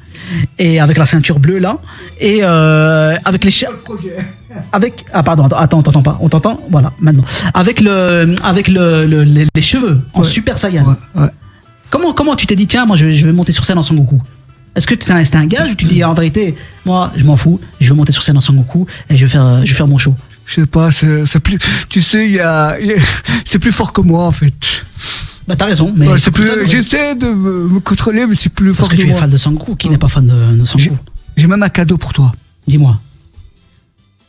[0.58, 1.78] et avec la ceinture bleue là,
[2.20, 3.50] et euh, avec les
[4.72, 6.16] avec ah pardon attends on t'entend pas.
[6.20, 6.58] On t'entend?
[6.70, 7.24] Voilà maintenant.
[7.54, 10.84] Avec le avec le, le- les, les cheveux en super saiyan.
[11.90, 13.82] Comment comment tu t'es dit tiens moi je, vais- je vais monter sur scène en
[13.82, 14.20] Sangoku
[14.76, 17.88] est-ce que c'est un, gage ou tu dis en vérité moi je m'en fous je
[17.88, 20.14] vais monter sur scène en Sangoku et je vais faire je vais faire mon show?
[20.46, 21.58] Je sais pas, c'est plus.
[21.88, 22.96] Tu sais, il y a, il y a-
[23.46, 24.52] c'est plus fort que moi en fait.
[25.46, 26.08] Bah t'as raison mais
[26.64, 29.28] J'essaie de me, me contrôler, mais c'est plus parce fort que que, tu es fan
[29.28, 30.96] de Sangoku qui n'est pas fan de, de Sangoku
[31.36, 32.32] J'ai même un cadeau pour toi.
[32.66, 32.98] dis-moi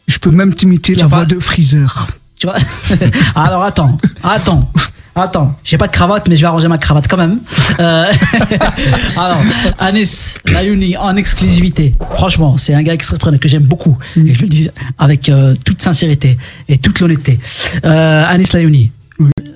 [0.08, 2.08] Je peux même t'imiter la voix de Freezer.
[2.38, 2.58] Tu vois
[3.36, 4.70] Alors attends, attends,
[5.16, 5.56] attends.
[5.64, 7.40] J'ai pas de cravate, mais je vais arranger ma cravate quand même.
[7.80, 8.06] Euh,
[9.18, 9.42] alors,
[9.80, 11.94] Anis, Layuni en exclusivité.
[12.16, 13.98] Franchement, c'est un gars extraordinaire que j'aime beaucoup.
[14.18, 16.38] Et je le dis avec euh, toute sincérité
[16.68, 17.40] et toute l'honnêteté.
[17.86, 18.92] Euh, Anis Layuni.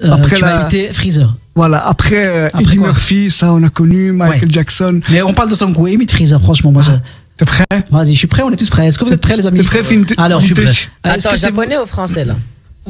[0.03, 1.33] Euh, Après tu la- vas inviter Freezer.
[1.55, 5.01] Voilà, après, euh, Après Eddie Murphy, ça on a connu, Michael Jackson.
[5.09, 6.71] Mais on parle de Sangoku, imite Freezer, franchement.
[6.71, 6.91] Moi, je...
[7.37, 7.65] T'es prêt?
[7.91, 8.87] Vas-y, je suis prêt, on est tous prêts.
[8.87, 9.59] Est-ce que vous êtes prêts, les amis?
[9.59, 10.71] T'es prêt, Finn- Alors, je suis prêt.
[11.03, 12.33] Attends, japonais ou français là?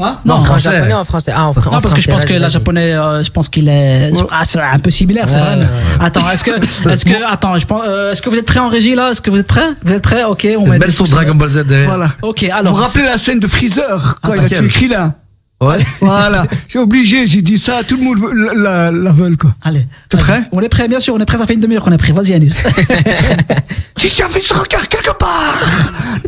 [0.02, 0.18] Hein?
[0.24, 0.72] Non, Non, en français.
[0.72, 1.34] japonais ou en français?
[1.36, 3.50] Ah, en, fr- en Non, parce que je pense que la japonais, euh, je pense
[3.50, 5.56] qu'il est, ah, c'est un peu similaire, c'est Ouais, vrai.
[5.58, 6.06] mais- ouais, ouais.
[6.06, 6.52] Attends, est-ce que,
[6.90, 9.12] est-ce que, attends, je pense, euh, est-ce que vous êtes prêts en régie là?
[9.12, 9.70] Est-ce que vous êtes prêts?
[9.84, 10.24] Vous êtes prêts?
[10.24, 11.90] Ok, on Une met belle sous- Dragon Ball Z derrière.
[11.90, 12.14] Voilà.
[12.22, 12.76] Ok, Vous alors.
[12.76, 14.20] vous rappelez la scène de Freezer?
[14.22, 15.14] Quand Attends, il a tué Krillin?
[15.62, 15.78] Ouais.
[16.02, 16.46] Voilà.
[16.68, 19.54] J'ai obligé, j'ai dit ça, tout le monde veut- la, la, veut quoi.
[19.62, 19.86] Allez.
[20.10, 21.38] T'es prêt On est prêts, bien sûr, on est prêts.
[21.38, 22.14] Ça fait une demi-heure qu'on est prêts.
[22.14, 22.62] Vas-y, Anis.
[24.00, 25.54] Si j'avais ce regard quelque part,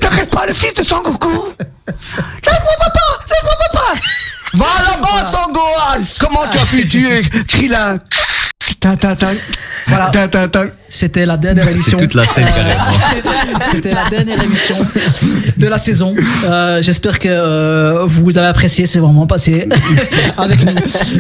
[0.02, 1.30] ne reste pas le fils de Sangoku.
[1.88, 3.86] Laisse-moi papa, laisse-moi papa.
[4.54, 6.06] Va là-bas, Sangohan.
[6.20, 7.98] Comment tu as pu tuer Krillin.
[9.88, 10.05] Voilà.
[10.12, 10.64] Ta ta ta.
[10.89, 11.97] C'était la dernière émission.
[11.97, 12.72] toute la scène, Euh,
[13.72, 14.76] C'était la dernière émission
[15.57, 16.14] de la saison.
[16.45, 18.86] Euh, J'espère que euh, vous avez apprécié.
[18.86, 19.68] C'est vraiment passé
[20.38, 20.74] avec nous.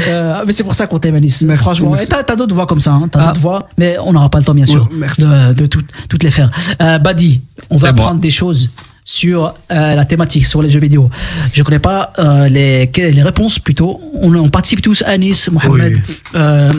[0.07, 1.45] Euh, mais c'est pour ça qu'on t'aime, Anis.
[1.57, 1.95] Franchement.
[1.97, 2.91] Et t'as t'as d'autres voix comme ça.
[2.91, 3.07] Hein.
[3.11, 5.21] T'as d'autres voix, mais on n'aura pas le temps, bien sûr, merci.
[5.21, 6.49] de, de toutes, toutes les faire.
[6.81, 8.03] Euh, Badi, on va bon.
[8.03, 8.69] prendre des choses
[9.11, 11.09] sur euh, la thématique, sur les jeux vidéo.
[11.53, 13.99] Je connais pas euh, les, les réponses plutôt.
[14.13, 15.03] On, on participe tous.
[15.05, 16.01] Anis, Mohamed,
[16.35, 16.71] euh,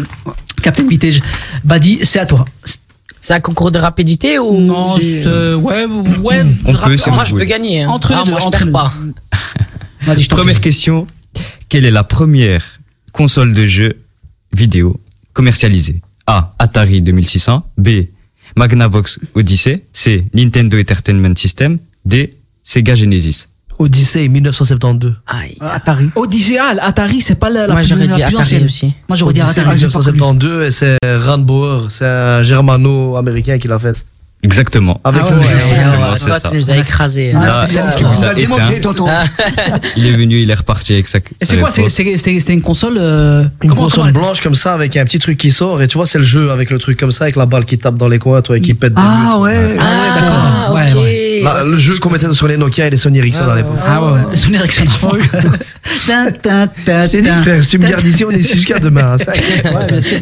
[0.63, 1.21] Captain Vintage.
[1.63, 2.45] Badi, c'est à toi.
[3.21, 5.85] C'est un concours de rapidité ou Non, ouais,
[6.23, 6.43] ouais.
[6.65, 7.83] On rap- peut, Moi, je peux gagner.
[7.83, 7.91] hein.
[7.91, 8.93] Entre les Ah, deux, moi, je perds pas.
[10.03, 11.07] Vas-y, je t'en Première question.
[11.69, 12.65] Quelle est la première
[13.13, 13.97] console de jeu
[14.53, 14.99] vidéo
[15.35, 16.01] commercialisée?
[16.27, 16.55] A.
[16.59, 17.63] Atari 2600.
[17.79, 17.89] B.
[18.57, 19.85] Magnavox Odyssey.
[19.93, 20.25] C.
[20.35, 21.79] Nintendo Entertainment System.
[22.05, 22.35] D.
[22.65, 23.49] Sega Genesis.
[23.79, 25.17] Odyssey 1972.
[25.27, 25.57] Aïe.
[25.61, 26.11] Atari.
[26.15, 28.65] Odyssey, ah, Atari, c'est pas la, la Moi, j'aurais la dit plus Atari ancienne.
[28.67, 28.93] aussi.
[29.09, 29.77] Moi, j'aurais dit Atari.
[29.79, 30.13] j'ai pas connu.
[30.19, 34.05] 1972 et c'est Rand Bauer, c'est un germano-américain qui l'a fait.
[34.45, 35.01] Exactement.
[35.05, 35.55] Ah avec le jeu.
[35.55, 37.33] Ouais, ah, tu nous as écrasé.
[37.33, 37.43] Hein.
[37.45, 37.65] Ah,
[39.97, 41.21] il est venu, il est reparti avec sa.
[41.41, 45.39] C'est quoi C'était une console euh, Une console blanche comme ça avec un petit truc
[45.39, 47.47] qui sort et tu vois c'est le jeu avec le truc comme ça avec la
[47.47, 48.95] balle qui tape dans les coins toi et qui pète.
[48.97, 49.77] Ah ouais.
[50.75, 51.05] D'accord.
[51.71, 53.79] Le jeu qu'on mettait sur les Nokia et les Sony Ericsson à l'époque.
[53.87, 54.87] Ah ouais, Sony Ericsson
[56.11, 59.17] à J'ai dit frère, si tu me gardes ici, on est ici jusqu'à demain.
[59.17, 59.19] Hein,
[59.75, 60.19] ouais, bien sûr.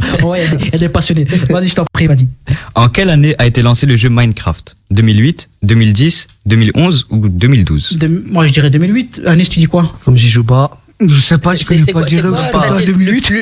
[0.73, 1.27] Elle est passionnée.
[1.49, 2.29] Vas-y, je t'en prie, vas-y.
[2.75, 8.47] En quelle année a été lancé le jeu Minecraft 2008, 2010, 2011 ou 2012 Moi,
[8.47, 9.23] je dirais 2008.
[9.27, 10.77] Anis, tu dis quoi Comme j'y joue pas.
[11.01, 12.93] Je sais pas, je connais pas Dialogue, je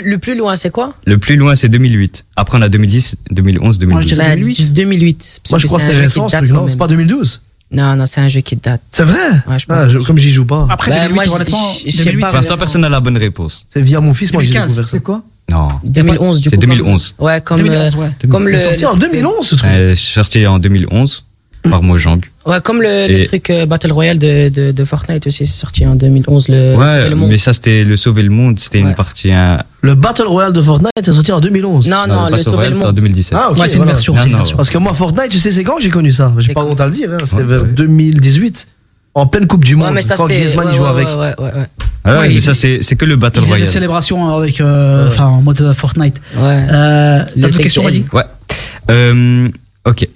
[0.08, 2.24] Le, plus loin, c'est quoi Le plus loin, c'est 2008.
[2.36, 4.08] Après, on a 2010, 2011, Moi, 2012.
[4.08, 5.40] je dirais 2008.
[5.50, 7.40] Moi, je crois que c'est un jeu récent, ce non C'est pas 2012.
[7.70, 8.80] Non, non, c'est un jeu qui date.
[8.90, 10.06] C'est vrai Ouais, je pense.
[10.06, 10.66] Comme j'y joue pas.
[10.70, 13.64] Après, 2008, moi, je- je 2008, personne n'a la bonne réponse.
[13.68, 14.86] C'est via mon fils, moi, j'ai découvert ça.
[14.86, 15.68] C'est quoi non.
[15.84, 16.40] 2011.
[16.44, 17.14] C'est 2011.
[17.18, 18.08] Ouais, comme 2011, ouais.
[18.28, 18.56] comme le.
[18.56, 19.70] Sorti en 2011 ce truc.
[19.72, 21.24] Euh, sorti en 2011
[21.70, 22.20] par Mojang.
[22.46, 26.48] Ouais, comme le, truc Battle Royale de, de, de Fortnite aussi, c'est sorti en 2011.
[26.48, 29.32] Le ouais, mais ça c'était le Sauver le Monde, c'était une partie.
[29.32, 29.62] Hein...
[29.82, 31.88] Le Battle Royale de Fortnite c'est sorti en 2011.
[31.88, 32.88] Non, non, le, Sauver le Monde.
[32.88, 33.38] en 2017.
[33.38, 34.14] Ah, ok, ouais, c'est une version.
[34.56, 36.32] Parce que moi, Fortnite, tu sais, c'est quand que j'ai connu ça?
[36.38, 37.24] J'ai pas honte à le dire, hein.
[37.24, 38.68] c'est vers 2018,
[39.14, 39.92] en pleine Coupe du Monde.
[39.94, 41.08] mais ça, quand Griezmann y jouait avec.
[41.08, 41.66] ouais, ouais.
[42.04, 43.66] Ah ouais, mais ça c'est que le Battle Royale.
[43.66, 45.18] Il célébrations hein, avec, euh, ouais.
[45.18, 46.16] en mode euh, Fortnite.
[46.36, 46.66] Ouais.
[46.70, 48.24] Euh, T'as question, Adi Ouais.
[48.90, 49.48] Euh,
[49.84, 50.08] ok.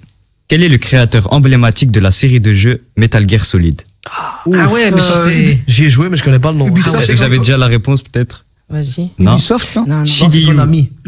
[0.47, 3.81] Quel est le créateur emblématique de la série de jeux Metal Gear Solid?
[4.05, 5.59] Ah ouais, mais ça c'est.
[5.67, 6.67] J'y ai joué, mais je connais pas le nom.
[6.67, 8.45] Ubisoft, ah vous avez déjà la réponse peut-être?
[8.69, 9.09] Vas-y.
[9.19, 10.05] Ubisoft, non, non, non.
[10.05, 10.57] Shigeru.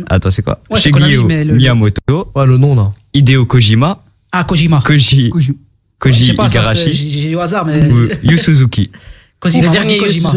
[0.07, 0.59] Attends, c'est quoi?
[0.69, 1.53] Ouais, le...
[1.53, 2.31] Miyamoto.
[2.35, 2.91] Ouais, le nom là.
[3.13, 3.99] Hideo Kojima.
[4.31, 4.81] Ah, Kojima.
[4.81, 5.29] Koji.
[5.29, 5.53] Koji,
[5.99, 6.35] Koji...
[6.35, 6.49] Koji...
[6.49, 6.93] Igarashi.
[6.93, 7.89] J'ai eu hasard, mais.
[8.23, 8.89] Yu Suzuki.
[9.45, 10.31] Le dernier Kojima.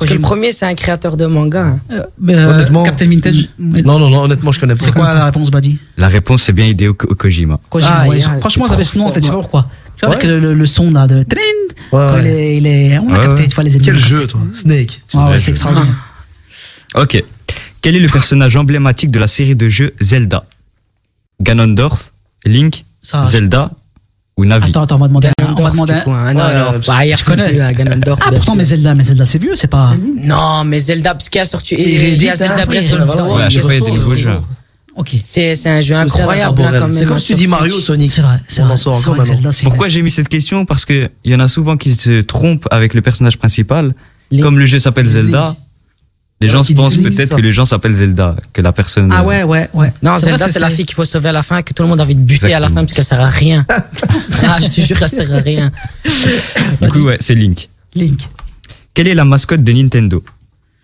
[0.00, 1.76] Le premier, c'est un créateur de manga.
[1.90, 4.84] Euh, bah, honnêtement, Captain Vintage Non, non, non, honnêtement, je connais pas.
[4.84, 5.78] C'est quoi la réponse, Badi?
[5.96, 7.58] La réponse, c'est bien Hideo Kojima.
[7.82, 9.66] Ah, ouais, franchement, j'avais ce nom en tête, je sais pas pourquoi.
[9.96, 10.22] Tu vois, ouais.
[10.22, 11.40] avec le, le, son là de Trin,
[11.90, 12.22] ouais.
[12.22, 13.86] les, les, on a capté, tu vois, les ennemis.
[13.86, 14.40] Quel jeu, toi?
[14.52, 15.00] Snake.
[15.12, 15.92] Ah, c'est extraordinaire.
[16.94, 17.24] ok.
[17.82, 20.44] Quel est le personnage emblématique de la série de jeux Zelda?
[21.40, 22.12] Ganondorf,
[22.44, 23.72] Link, Zelda
[24.38, 24.70] ou Navi.
[24.70, 26.32] Attends, attends, on va demander à on va demander un...
[26.32, 29.90] Non, non, bah, je, je ah, pourtant, mais Zelda, mais Zelda, c'est vieux, c'est pas.
[29.92, 31.74] Ah, non, mais Zelda, parce qu'il y a sorti.
[31.76, 33.50] Il y a Zelda Breath of the Wild.
[33.50, 34.38] J'ai fait des nouveaux jeux.
[34.94, 35.20] Okay.
[35.22, 36.62] C'est un jeu incroyable.
[36.92, 38.10] C'est comme tu dis Mario, Sonic.
[38.10, 41.94] C'est vrai, c'est Pourquoi j'ai mis cette question Parce qu'il y en a souvent qui
[41.94, 43.92] se trompent avec le personnage principal.
[44.40, 45.56] Comme le jeu s'appelle Zelda.
[46.40, 49.10] Les gens se pensent peut-être que les gens s'appellent Zelda, que la personne.
[49.12, 49.92] Ah euh, ouais, ouais, ouais.
[50.02, 52.00] Non, Zelda, c'est la fille qu'il faut sauver à la fin, que tout le monde
[52.00, 53.66] a envie de buter à la fin parce qu'elle sert à rien.
[54.44, 55.72] ah, je te jure, elle sert à rien.
[56.80, 57.68] Du coup, ouais, c'est Link.
[57.94, 58.20] Link.
[58.94, 60.22] Quelle est la mascotte de Nintendo?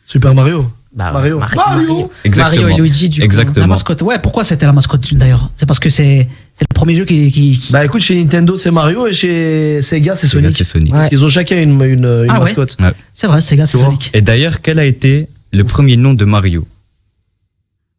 [0.06, 0.70] Super bah, Mario.
[0.94, 1.38] Mario.
[1.38, 1.56] Mario.
[1.56, 2.10] Mario.
[2.24, 2.62] Exactement.
[2.62, 2.76] Mario.
[2.76, 3.54] et Luigi, du Exactement.
[3.54, 3.60] Coup.
[3.60, 5.50] La mascotte, ouais, pourquoi c'était la mascotte d'ailleurs?
[5.56, 6.28] C'est parce que c'est
[6.60, 10.52] le premier jeu qui, Bah écoute, chez Nintendo c'est Mario et chez Sega c'est Sonic.
[10.52, 10.94] Sega, Sonic.
[11.10, 12.76] Ils ont chacun une, une, ah mascotte.
[13.12, 14.10] C'est vrai, Sega c'est Sonic.
[14.14, 16.66] Et d'ailleurs, quelle a été le premier nom de Mario.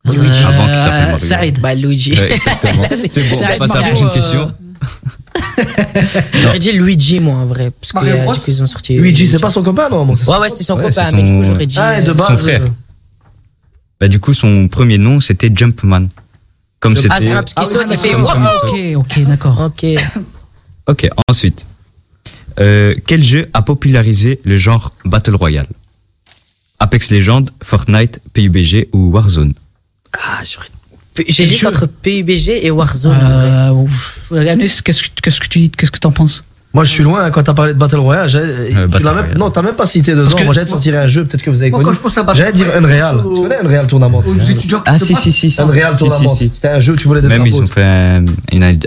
[0.06, 0.44] Luigi.
[0.44, 1.18] Avant qu'il s'appelle euh, Mario.
[1.18, 1.60] Saïd.
[1.60, 2.14] Bah, Luigi.
[2.14, 2.84] Ouais, exactement.
[3.10, 4.52] C'est bon, on passe à la prochaine question.
[6.34, 7.72] j'aurais dit Luigi, moi, en vrai.
[7.72, 8.98] Parce que, euh, du coup, ils ont sorti.
[8.98, 11.16] Luigi, euh, c'est pas son copain, non bon, Ouais, ouais, c'est son ouais, copain, son...
[11.16, 11.78] mais du coup, j'aurais dit.
[11.80, 12.62] Ah, de base, son frère.
[14.00, 16.08] Bah, du coup, son premier nom, c'était Jumpman.
[16.80, 17.10] Comme c'était.
[17.12, 18.16] Ah, c'est parce qu'il ah saute, il fait.
[18.16, 18.98] wow.
[18.98, 19.62] ok, ok, d'accord.
[19.62, 19.86] Ok.
[20.88, 21.66] ok, ensuite.
[22.60, 25.68] Euh, quel jeu a popularisé le genre Battle Royale?
[26.80, 29.54] Apex Legends, Fortnite, PUBG ou Warzone
[30.14, 30.68] Ah, j'aurais.
[31.28, 33.18] J'hésite entre PUBG et Warzone.
[33.22, 33.86] Euh,
[34.84, 36.44] qu'est-ce que, qu'est-ce que tu qu'est-ce que t'en penses?
[36.76, 38.30] Moi, je suis loin hein, quand t'as parlé de Battle Royale.
[38.36, 39.38] Euh, Battle même, Royale.
[39.38, 40.36] Non, t'as même pas cité dedans.
[40.36, 41.98] Que, moi, j'allais te sortir un jeu, peut-être que vous avez moi, connu.
[42.34, 43.22] J'allais dire Unreal.
[43.24, 44.22] Tu connais Unreal Tournament
[44.86, 45.62] Ah, si, si, si.
[45.62, 46.36] Unreal Tournament.
[46.36, 48.26] C'était un jeu, tu voulais des Même ils ont fait un,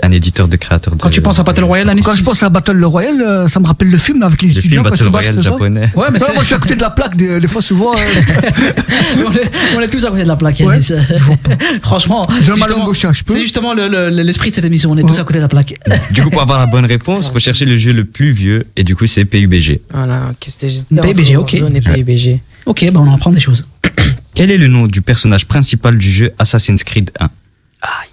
[0.03, 0.95] un éditeur de créateurs.
[0.95, 1.01] De...
[1.01, 3.59] Quand tu penses à Battle Royale, Anis Quand je pense à Battle Royale, euh, ça
[3.59, 4.83] me rappelle le film avec les le étudiants.
[4.83, 5.89] Film Battle Royale japonais.
[5.95, 7.93] Ouais, mais moi, je suis à côté de la plaque, des, fois, souvent.
[7.95, 9.23] Hein.
[9.77, 10.93] On est tous à côté de la plaque, Anis.
[11.81, 12.27] Franchement.
[12.39, 13.33] J'ai mal au gauche, hein, je peux.
[13.33, 14.91] C'est justement l'esprit de cette émission.
[14.91, 15.73] On est tous à côté de la plaque.
[16.11, 18.83] Du coup, pour avoir la bonne réponse, faut chercher le jugé le plus vieux et
[18.83, 19.81] du coup c'est PUBG.
[19.91, 21.53] Voilà, PUBG, ok.
[21.53, 22.39] Et PUBG.
[22.65, 23.65] Ok, ben bah on en apprend des choses.
[24.35, 27.29] Quel est le nom du personnage principal du jeu Assassin's Creed 1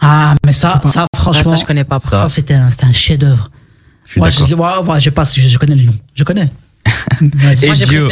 [0.01, 1.99] Ah, mais ça, ça franchement, ah, ça je connais pas.
[2.01, 3.51] Ça, ça c'était un, un chef-d'œuvre.
[4.07, 6.49] Je, ouais, je, ouais, ouais, je passe, je, connais le nom, je connais.
[7.62, 8.09] Ezio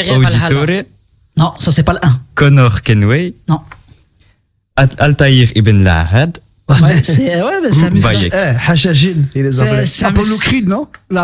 [1.36, 2.20] Non, ça c'est pas le 1.
[2.34, 3.34] Connor Kenway.
[3.48, 3.60] Non.
[4.76, 6.38] Altaïr Ibn Lahad.
[6.68, 7.86] Ouais, c'est ouais, mais c'est mmh.
[7.86, 8.08] amusant.
[8.24, 9.86] Eh, Hachajin, il les appelait.
[9.86, 10.88] C'est Apollo Creed, non?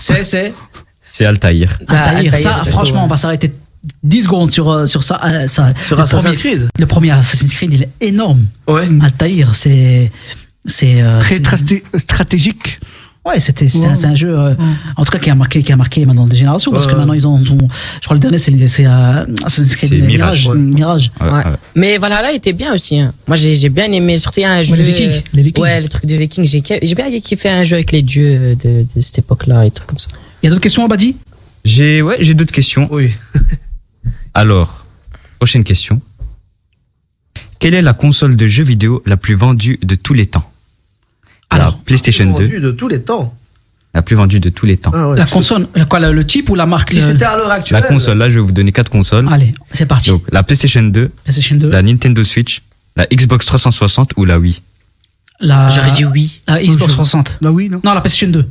[0.00, 0.52] C'est, c'est.
[1.08, 1.78] C'est Altaïr.
[1.88, 3.04] Ah, Altaïr, ça, franchement, ouais.
[3.04, 3.52] on va s'arrêter
[4.02, 5.20] 10 secondes sur, euh, sur ça.
[5.24, 5.72] Euh, ça.
[5.86, 8.46] Sur le Assassin's premier, Creed Le premier Assassin's Creed, il est énorme.
[8.66, 8.88] Ouais.
[9.02, 10.10] Altaïr, c'est.
[10.64, 11.02] C'est.
[11.02, 11.40] Euh, Très
[11.98, 12.80] stratégique.
[13.24, 14.52] Ouais, c'était c'est un, jeu euh,
[14.96, 16.96] en tout cas qui a marqué qui a marqué maintenant des générations parce Ouais, que
[16.96, 16.98] ouais.
[17.02, 17.68] maintenant ils ont, ils ont-
[18.00, 20.56] je crois le dernier c'est c'est euh, Assassin's Creed C'est Mirage Mirage, ouais.
[20.56, 21.12] Mirage.
[21.20, 21.42] Ouais.
[21.76, 22.98] Mais Valhalla était bien aussi.
[22.98, 23.14] hein.
[23.28, 24.18] Moi, j'ai j'ai bien aimé.
[24.18, 24.74] Surtout, il y a un jeu.
[24.74, 25.62] les Vikings, euh, les Vikings.
[25.62, 26.44] Ouais, le truc de Vikings.
[26.44, 29.86] J'ai j'ai bien kiffé un jeu avec les dieux de, de cette époque-là et trucs
[29.88, 30.08] comme ça.
[30.42, 31.14] Il y a d'autres questions Abadi?
[31.64, 32.88] J'ai ouais, j'ai d'autres questions.
[32.90, 33.12] Oui.
[34.34, 34.84] Alors,
[35.38, 36.00] prochaine question.
[37.60, 40.50] Quelle est la console de jeux vidéo la plus vendue de tous les temps?
[41.58, 43.34] La PlayStation 2, Vendu de tous les temps.
[43.94, 44.90] la plus vendue de tous les temps.
[44.94, 47.36] Ah ouais, La console, le, quoi, le, type ou la marque Si le- c'était à
[47.36, 47.84] l'heure La actuelle.
[47.86, 49.28] console, là, je vais vous donner quatre consoles.
[49.30, 50.10] Allez, c'est parti.
[50.10, 52.62] Donc, la PlayStation 2, PlayStation 2, la Nintendo Switch,
[52.96, 54.60] la Xbox 360 ou la Wii
[55.40, 55.68] la.
[55.70, 56.40] J'aurais dit oui.
[56.46, 57.38] La Xbox 360.
[57.42, 58.46] Bah oui, non Non, la PlayStation 2.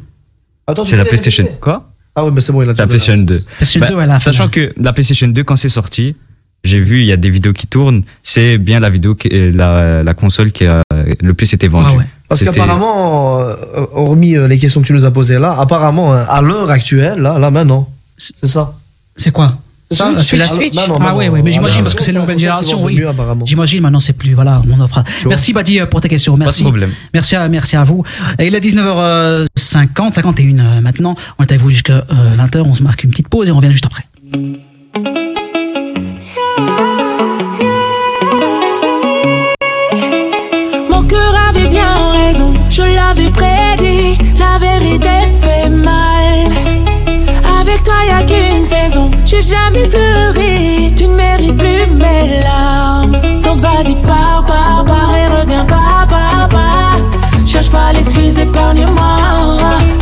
[0.67, 1.47] Attends, tu C'est la PlayStation.
[1.61, 1.89] Quoi?
[2.15, 3.39] Ah ouais, mais c'est bon, il a La PlayStation 2.
[3.39, 6.15] PlayStation Bah, 2, ouais, la Sachant que la PlayStation 2, quand c'est sorti,
[6.63, 10.03] j'ai vu, il y a des vidéos qui tournent, c'est bien la vidéo, qui, la,
[10.03, 10.81] la console qui a
[11.21, 11.87] le plus été vendue.
[11.93, 12.05] Ah ouais.
[12.29, 13.55] Parce qu'apparemment, euh,
[13.93, 17.19] hormis euh, les questions que tu nous as posées là, apparemment, euh, à l'heure actuelle,
[17.19, 18.73] là, là maintenant, c'est ça.
[19.17, 19.57] C'est quoi?
[19.91, 20.23] Ça, Switch.
[20.29, 20.75] c'est la Ah, Switch.
[20.75, 22.39] non, non, ah non, ouais, non, ouais, mais j'imagine parce que c'est la nouvelle la
[22.39, 23.03] génération, oui.
[23.43, 25.03] J'imagine maintenant c'est plus voilà, on offre.
[25.27, 26.63] Merci Badi pour tes questions, merci.
[26.63, 26.91] problème.
[27.13, 28.01] Merci à merci à vous.
[28.39, 31.15] Et il est 19h50, 51 euh, maintenant.
[31.37, 32.05] On est avec vous jusqu'à
[32.37, 34.03] 20h, on se marque une petite pause et on revient juste après.
[49.31, 50.93] J'ai jamais fleuri.
[50.95, 53.17] Tu ne mérites plus mes larmes.
[53.41, 56.97] Donc vas-y, pars, pars, pars et reviens pas, pars, pars.
[57.45, 59.17] Cherche pas l'excuse, épargne-moi.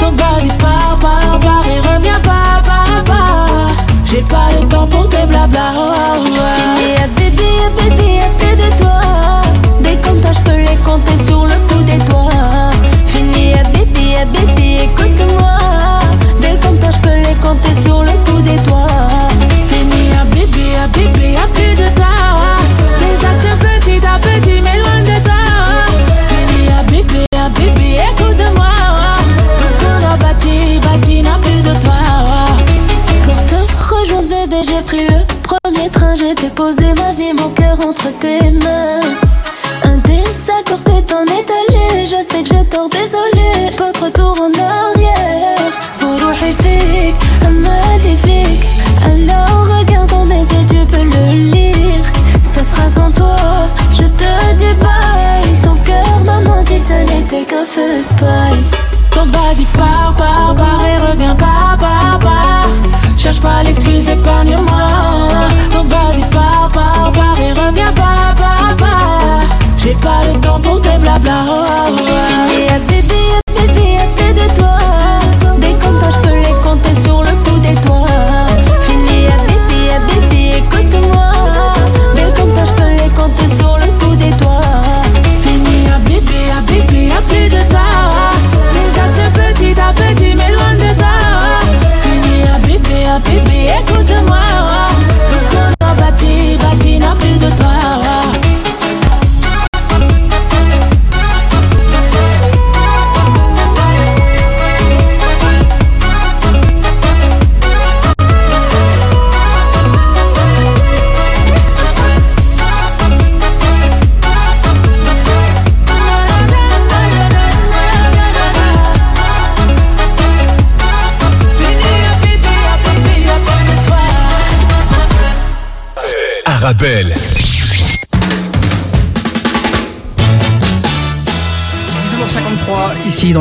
[0.02, 3.72] Donc vas-y, pars, pars, pars et reviens pas, pars, pars.
[4.06, 5.74] J'ai pas le temps pour tes blabla.
[6.24, 6.69] Fini à bébé,
[36.19, 39.01] J'ai déposé ma vie, mon cœur entre tes mains.
[39.83, 42.07] Un désaccord t'est en étalé.
[42.07, 43.77] Je sais que j'ai tort, désolé.
[43.77, 45.71] Pas de retour en arrière.
[46.03, 47.15] وروحي فيك
[47.67, 48.67] magnifique.
[49.11, 51.25] Alors regarde dans mes yeux, tu peux le
[51.55, 52.05] lire.
[52.55, 53.37] Ça sera sans toi,
[53.99, 54.31] je te
[54.61, 55.51] dis bye.
[55.65, 58.63] Ton cœur m'a menti, ce n'était qu'un feu de paille.
[59.15, 62.69] Donc vas-y, pars, pars, pars et reviens pas, pars, pars.
[63.17, 64.78] Cherche pas l'excuse, épargne-moi.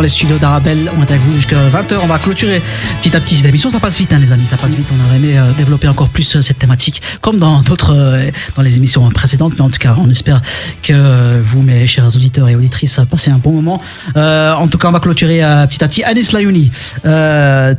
[0.08, 0.90] Les studios d'Arabelle.
[0.96, 1.98] On est avec vous jusqu'à 20h.
[2.02, 2.62] On va clôturer
[3.02, 3.68] petit à petit cette émission.
[3.68, 4.46] Ça passe vite, hein, les amis.
[4.46, 4.86] Ça passe vite.
[4.90, 8.62] On aurait aimé euh, développer encore plus euh, cette thématique, comme dans d'autres, euh, dans
[8.62, 9.52] les émissions précédentes.
[9.56, 10.40] Mais en tout cas, on espère
[10.82, 13.82] que vous, mes chers auditeurs et auditrices, passez un bon moment.
[14.16, 16.02] En tout cas, on va clôturer petit à petit.
[16.04, 16.70] Anis Layouni,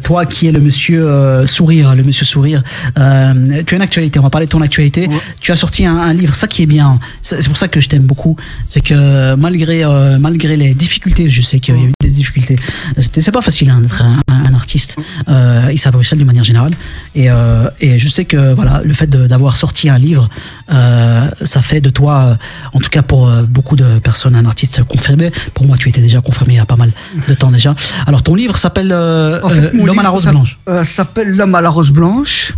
[0.04, 2.62] toi qui es le monsieur sourire, le monsieur sourire,
[2.96, 4.20] tu as une actualité.
[4.20, 5.10] On va parler de ton actualité.
[5.42, 6.34] Tu as sorti un, un livre.
[6.34, 7.00] Ça qui est bien.
[7.24, 8.36] C'est pour ça que je t'aime beaucoup.
[8.66, 9.84] C'est que malgré
[10.20, 12.58] malgré les difficultés, je sais qu'il y a eu des difficultés.
[12.98, 14.92] C'était c'est pas facile hein, d'être un, un artiste
[15.28, 16.74] euh, ici à Bruxelles d'une manière générale.
[17.16, 20.30] Et, euh, et je sais que voilà le fait d'avoir sorti un livre,
[20.72, 22.36] euh, ça fait de toi, euh,
[22.78, 25.32] en tout cas pour beaucoup de personnes, un artiste confirmé.
[25.54, 26.92] Pour moi, tu étais déjà confirmé il y a pas mal
[27.28, 27.76] de temps déjà.
[28.08, 30.60] Alors ton livre s'appelle En fait, mon L'homme à la rose blanche.
[30.84, 32.54] s'appelle L'homme à la rose blanche.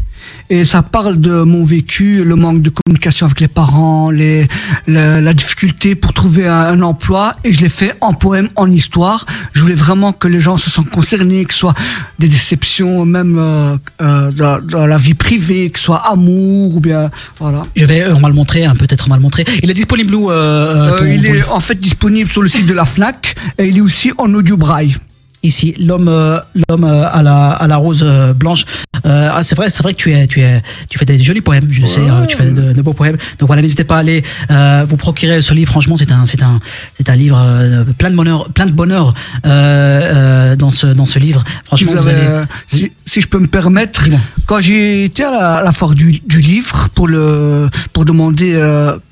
[0.50, 4.48] Et ça parle de mon vécu, le manque de communication avec les parents, les,
[4.86, 7.34] la, la difficulté pour trouver un, un emploi.
[7.46, 9.26] Et je l'ai fait en poème, en histoire.
[9.54, 11.74] Je voulais vraiment que les gens se sentent concernés, que ce soit
[12.20, 16.80] des déceptions, même euh, euh, dans, dans la vie privée, que ce soit amour ou
[16.82, 17.10] bien
[17.40, 17.66] voilà.
[17.76, 19.46] Je vais, euh, on va le montrer, hein, peut-être on va le montrer.
[19.64, 22.50] Il est disponible où euh, euh, Euh, ton- il est en fait disponible sur le
[22.50, 24.98] site de la Fnac et il est aussi en audio braille.
[25.44, 26.40] Ici, l'homme, euh,
[26.70, 28.66] l'homme euh, à la à la rose euh, blanche.
[29.08, 31.42] Euh, ah, c'est vrai, c'est vrai que tu es, tu es, tu fais des jolis
[31.42, 31.68] poèmes.
[31.72, 33.18] Je sais, euh, tu fais de, de beaux poèmes.
[33.40, 35.72] Donc voilà, n'hésitez pas à aller euh, vous procurer ce livre.
[35.72, 36.60] Franchement, c'est un, c'est un,
[36.96, 41.44] c'est un livre euh, plein de bonheur, plein de bonheur dans ce dans ce livre.
[41.66, 42.46] Franchement, vous vous avez, allez.
[42.68, 44.04] si, si je peux me permettre,
[44.46, 48.56] quand j'ai été à la, à la foire du, du livre pour le pour demander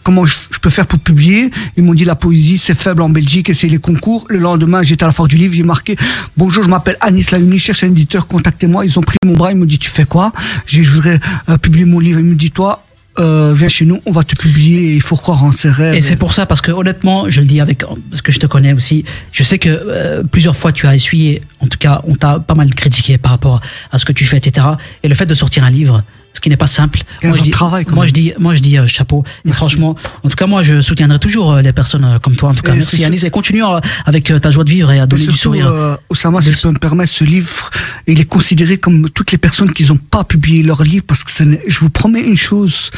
[0.04, 3.10] comment je, je peux faire pour publier, ils m'ont dit la poésie c'est faible en
[3.10, 4.26] Belgique et c'est les concours.
[4.30, 5.96] Le lendemain, j'étais à la foire du livre, j'ai marqué
[6.38, 8.86] bonjour, je m'appelle Anis Laouni, je cherche un éditeur, contactez-moi.
[8.86, 10.32] Ils ont pris mon bras, ils m'ont dit tu fais quoi?
[10.66, 12.20] Je voudrais euh, publier mon livre.
[12.20, 12.84] Ils me dit toi
[13.20, 14.94] euh, viens chez nous, on va te publier.
[14.94, 15.94] Il faut croire en ses rêves.
[15.94, 18.48] Et c'est pour ça, parce que honnêtement, je le dis avec, parce que je te
[18.48, 19.04] connais aussi,
[19.34, 22.56] je sais que euh, plusieurs fois tu as essuyé, en tout cas, on t'a pas
[22.56, 23.62] mal critiqué par rapport
[23.92, 24.66] à ce que tu fais, etc.
[25.04, 26.04] Et le fait de sortir un livre,
[26.40, 27.02] ce qui n'est pas simple.
[27.22, 29.26] Moi je, dis, travail, moi je dis, moi je dis euh, chapeau.
[29.46, 32.50] Et franchement, en tout cas, moi je soutiendrai toujours euh, les personnes euh, comme toi.
[32.52, 33.62] En tout cas, Et merci c'est Anis et continue
[34.06, 35.68] avec ta joie de vivre et à Et donner du surtout, sourire.
[35.68, 37.70] euh, Oussama, si je peux me permettre, ce livre,
[38.08, 41.32] il est considéré comme toutes les personnes qui n'ont pas publié leur livre, parce que
[41.68, 42.90] je vous promets une chose,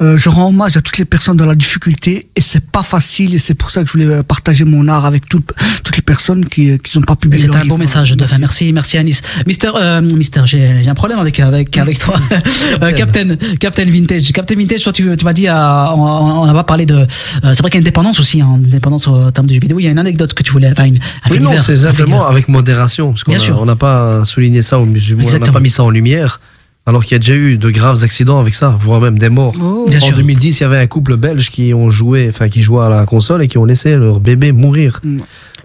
[0.00, 3.34] euh, je rends hommage à toutes les personnes dans la difficulté, et c'est pas facile,
[3.34, 5.42] et c'est pour ça que je voulais partager mon art avec tout-
[5.82, 7.74] toutes les personnes qui qui n'ont pas publié C'est leur un livre.
[7.74, 8.38] beau message de fin.
[8.38, 9.20] Merci, merci Anis.
[9.46, 12.14] Mister, euh, Mister, j'ai j'ai un problème avec avec avec toi.
[12.92, 14.82] Euh, Captain, Captain Vintage, Captain Vintage.
[14.82, 16.02] Toi, tu, tu m'as dit, euh, on,
[16.42, 16.94] on n'a pas parlé de.
[16.94, 17.06] euh,
[17.42, 19.60] c'est vrai qu'il y a une dépendance aussi, hein, une dépendance en termes de jeux
[19.60, 19.78] vidéo.
[19.80, 20.96] Il y a une anecdote que tu voulais, enfin une.
[21.24, 23.60] Un fait Oui, non, divers, c'est simplement avec modération, parce qu'on Bien a- sûr.
[23.60, 25.52] on n'a pas souligné ça au musulman, on n'a Exactement.
[25.54, 26.40] pas mis ça en lumière,
[26.86, 29.54] alors qu'il y a déjà eu de graves accidents avec ça, voire même des morts.
[29.88, 30.16] Bien en sûr.
[30.16, 33.04] 2010, il y avait un couple belge qui ont joué, enfin qui jouait à la
[33.06, 35.00] console et qui ont laissé leur bébé mourir.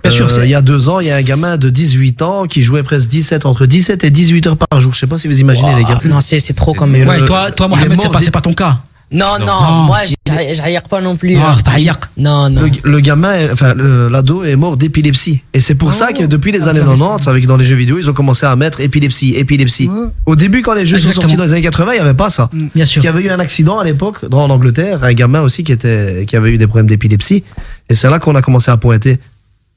[0.03, 2.21] Bien sûr, Euh, il y a deux ans, il y a un gamin de 18
[2.21, 4.93] ans qui jouait presque 17, entre 17 et 18 heures par jour.
[4.93, 5.97] Je sais pas si vous imaginez, les gars.
[6.05, 7.07] Non, c'est c'est trop quand même.
[7.07, 8.77] Ouais, toi, toi, Mohamed, c'est pas, pas ton cas.
[9.11, 9.71] Non, non, Non.
[9.87, 9.97] moi,
[10.27, 11.35] j'arrière j'arrière pas non plus.
[11.35, 11.97] Non, pas hier.
[12.15, 12.61] Non, non.
[12.61, 15.41] Le, le gamin, enfin l'ado est mort d'épilepsie.
[15.51, 18.07] Et c'est pour ça que depuis les années 90, avec dans les jeux vidéo, ils
[18.07, 19.89] ont commencé à mettre épilepsie, épilepsie.
[20.27, 22.29] Au début, quand les jeux sont sortis dans les années 80, il n'y avait pas
[22.29, 22.51] ça.
[22.53, 23.01] Bien Parce sûr.
[23.01, 25.71] qu'il y avait eu un accident à l'époque dans- en Angleterre, un gamin aussi qui
[25.71, 27.43] était qui avait eu des problèmes d'épilepsie.
[27.89, 29.17] Et c'est là qu'on a commencé à pointer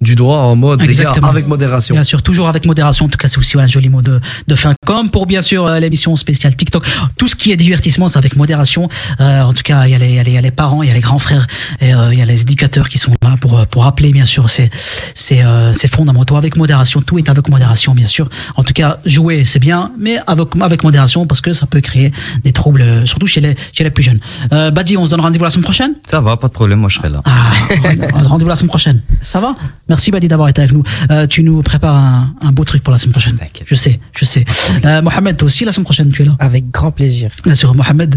[0.03, 1.29] du doigt en mode les gars, Exactement.
[1.29, 1.95] avec modération.
[1.95, 3.07] Bien sûr, toujours avec modération.
[3.07, 4.75] En tout cas, c'est aussi un joli mot de, de fin.
[4.85, 6.85] Comme pour bien sûr euh, l'émission spéciale TikTok.
[7.17, 8.89] Tout ce qui est divertissement, c'est avec modération.
[9.21, 10.41] Euh, en tout cas, il y, a les, il y a les- il y a
[10.41, 11.47] les parents, il y a les grands frères,
[11.81, 14.27] et euh, il y a les éducateurs qui sont là pour euh, pour rappeler bien
[14.27, 14.71] sûr ces
[15.15, 17.01] ces euh, ces fondamentaux avec modération.
[17.03, 18.29] Tout est avec modération, bien sûr.
[18.57, 22.13] En tout cas, jouer c'est bien, mais avec avec modération parce que ça peut créer
[22.45, 24.21] des troubles, surtout chez les chez les plus jeunes.
[24.53, 25.93] Euh, Badi, on se donne rendez-vous la semaine prochaine?
[26.11, 27.21] Ça va, pas de problème, moi je serai là.
[27.25, 27.53] Ah,
[28.25, 29.03] rendez-vous la semaine prochaine.
[29.23, 29.55] Ça va?
[29.93, 30.83] Merci Badi d'avoir été avec nous.
[31.11, 33.37] Euh, tu nous prépares un, un beau truc pour la semaine prochaine.
[33.67, 34.43] Je sais, je sais.
[34.87, 37.29] Euh, Mohamed, toi aussi la semaine prochaine, tu es là Avec grand plaisir.
[37.45, 38.17] Bien sûr, Mohamed,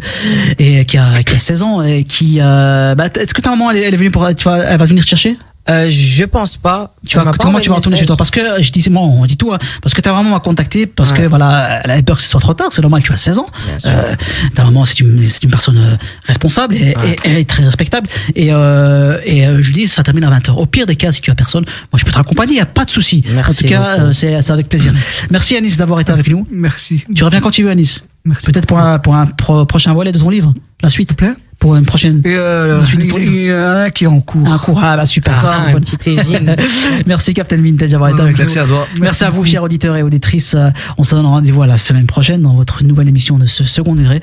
[0.58, 2.38] et qui a, qui a 16 ans et qui.
[2.40, 4.80] Euh, bah, est-ce que ta maman elle, est- elle est venue pour, tu vas, elle
[4.80, 5.36] va venir te chercher?
[5.68, 6.92] Euh, je pense pas.
[7.08, 9.36] tu vas, comment tu vas retourner chez toi Parce que je disais, moi, on dit
[9.38, 12.22] tout, hein, parce que ta maman m'a contacté, parce que voilà, elle avait peur que
[12.24, 13.48] ce soit trop tard, c'est normal, tu as 16 ans.
[13.86, 14.16] Euh,
[14.54, 16.94] ta maman, c'est une, c'est une personne euh, responsable et,
[17.26, 18.08] et- et très respectable.
[18.36, 20.52] Et, euh, et euh, je lui dis, ça termine à 20h.
[20.52, 22.62] Au pire des cas, si tu as personne, moi je peux te raccompagner, il n'y
[22.62, 23.24] a pas de souci.
[23.28, 24.94] En tout cas, euh, c'est c'est avec plaisir.
[25.32, 26.46] Merci Anis d'avoir été avec nous.
[26.52, 27.04] Merci.
[27.16, 28.04] Tu reviens quand tu veux, Anis.
[28.24, 28.46] Merci.
[28.46, 30.54] Peut-être pour un, pour un pro- prochain volet de ton livre,
[30.84, 31.16] la suite.
[31.16, 32.22] plaît Pour une prochaine.
[32.26, 34.48] Et euh, il y en a un qui est en cours.
[34.52, 35.34] Un cours, ah bah super.
[35.38, 35.80] Ah, ça, c'est un bon.
[35.80, 36.56] petit teasing.
[37.08, 38.64] Merci Captain Vintage d'avoir été avec Merci nous.
[38.64, 38.88] à toi.
[39.00, 40.54] Merci à vous, chers auditeurs et auditrices.
[40.56, 43.64] Euh, On se donne rendez-vous à la semaine prochaine dans votre nouvelle émission de ce
[43.64, 44.22] second degré.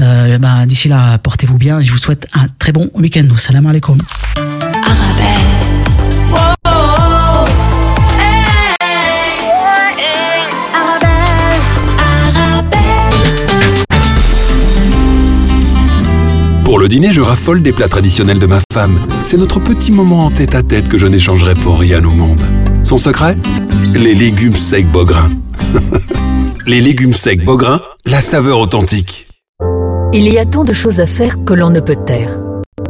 [0.00, 1.80] Euh, ben, D'ici là, portez-vous bien.
[1.80, 3.26] Je vous souhaite un très bon week-end.
[3.36, 3.98] Salam alaikum.
[4.34, 5.59] Pour
[16.90, 18.98] dîner, je raffole des plats traditionnels de ma femme.
[19.24, 22.40] C'est notre petit moment en tête à tête que je n'échangerai pour rien au monde.
[22.82, 23.36] Son secret?
[23.94, 25.30] Les légumes secs Beaugrain.
[26.66, 29.28] Les légumes secs Beaugrain, la saveur authentique.
[30.12, 32.36] Il y a tant de choses à faire que l'on ne peut taire.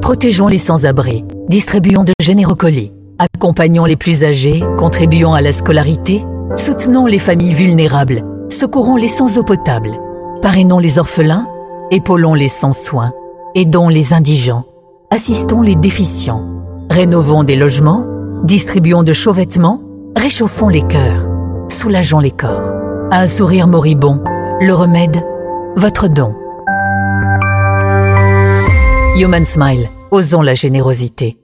[0.00, 6.22] Protégeons les sans-abri, distribuons de généreux colis, accompagnons les plus âgés, contribuons à la scolarité,
[6.56, 9.90] soutenons les familles vulnérables, secourons les sans eau potable,
[10.40, 11.46] parrainons les orphelins,
[11.90, 13.12] épaulons les sans soins,
[13.54, 14.64] aidons les indigents,
[15.10, 16.42] assistons les déficients,
[16.88, 18.04] rénovons des logements,
[18.44, 19.80] distribuons de chauds vêtements,
[20.16, 21.28] réchauffons les cœurs,
[21.68, 22.74] soulageons les corps.
[23.10, 24.22] Un sourire moribond,
[24.60, 25.24] le remède
[25.76, 26.34] votre don.
[29.16, 31.39] Human Smile, osons la générosité.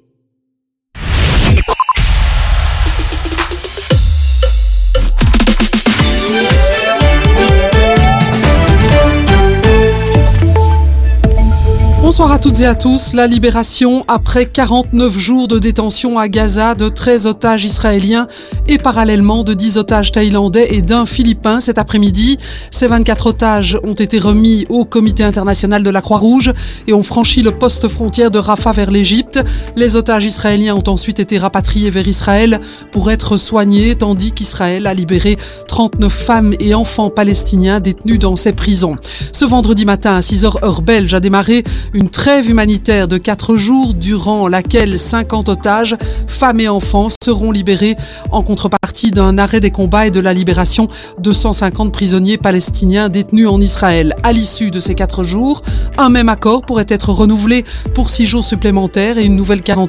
[12.16, 13.12] Bonsoir à toutes et à tous.
[13.12, 18.26] La libération après 49 jours de détention à Gaza de 13 otages israéliens
[18.68, 22.38] et parallèlement de 10 otages thaïlandais et d'un philippin cet après-midi.
[22.70, 26.54] Ces 24 otages ont été remis au comité international de la Croix-Rouge
[26.86, 29.38] et ont franchi le poste frontière de Rafah vers l'Égypte.
[29.76, 32.62] Les otages israéliens ont ensuite été rapatriés vers Israël
[32.92, 35.36] pour être soignés tandis qu'Israël a libéré
[35.68, 38.96] 39 femmes et enfants palestiniens détenus dans ses prisons.
[39.32, 41.62] Ce vendredi matin à 6h heure belge a démarré
[42.06, 45.96] une trêve humanitaire de 4 jours durant laquelle 50 otages,
[46.28, 47.96] femmes et enfants seront libérés
[48.30, 50.86] en contrepartie d'un arrêt des combats et de la libération
[51.18, 54.14] de 150 prisonniers palestiniens détenus en Israël.
[54.22, 55.62] À l'issue de ces 4 jours,
[55.98, 59.86] un même accord pourrait être renouvelé pour 6 jours supplémentaires et une nouvelle quarantaine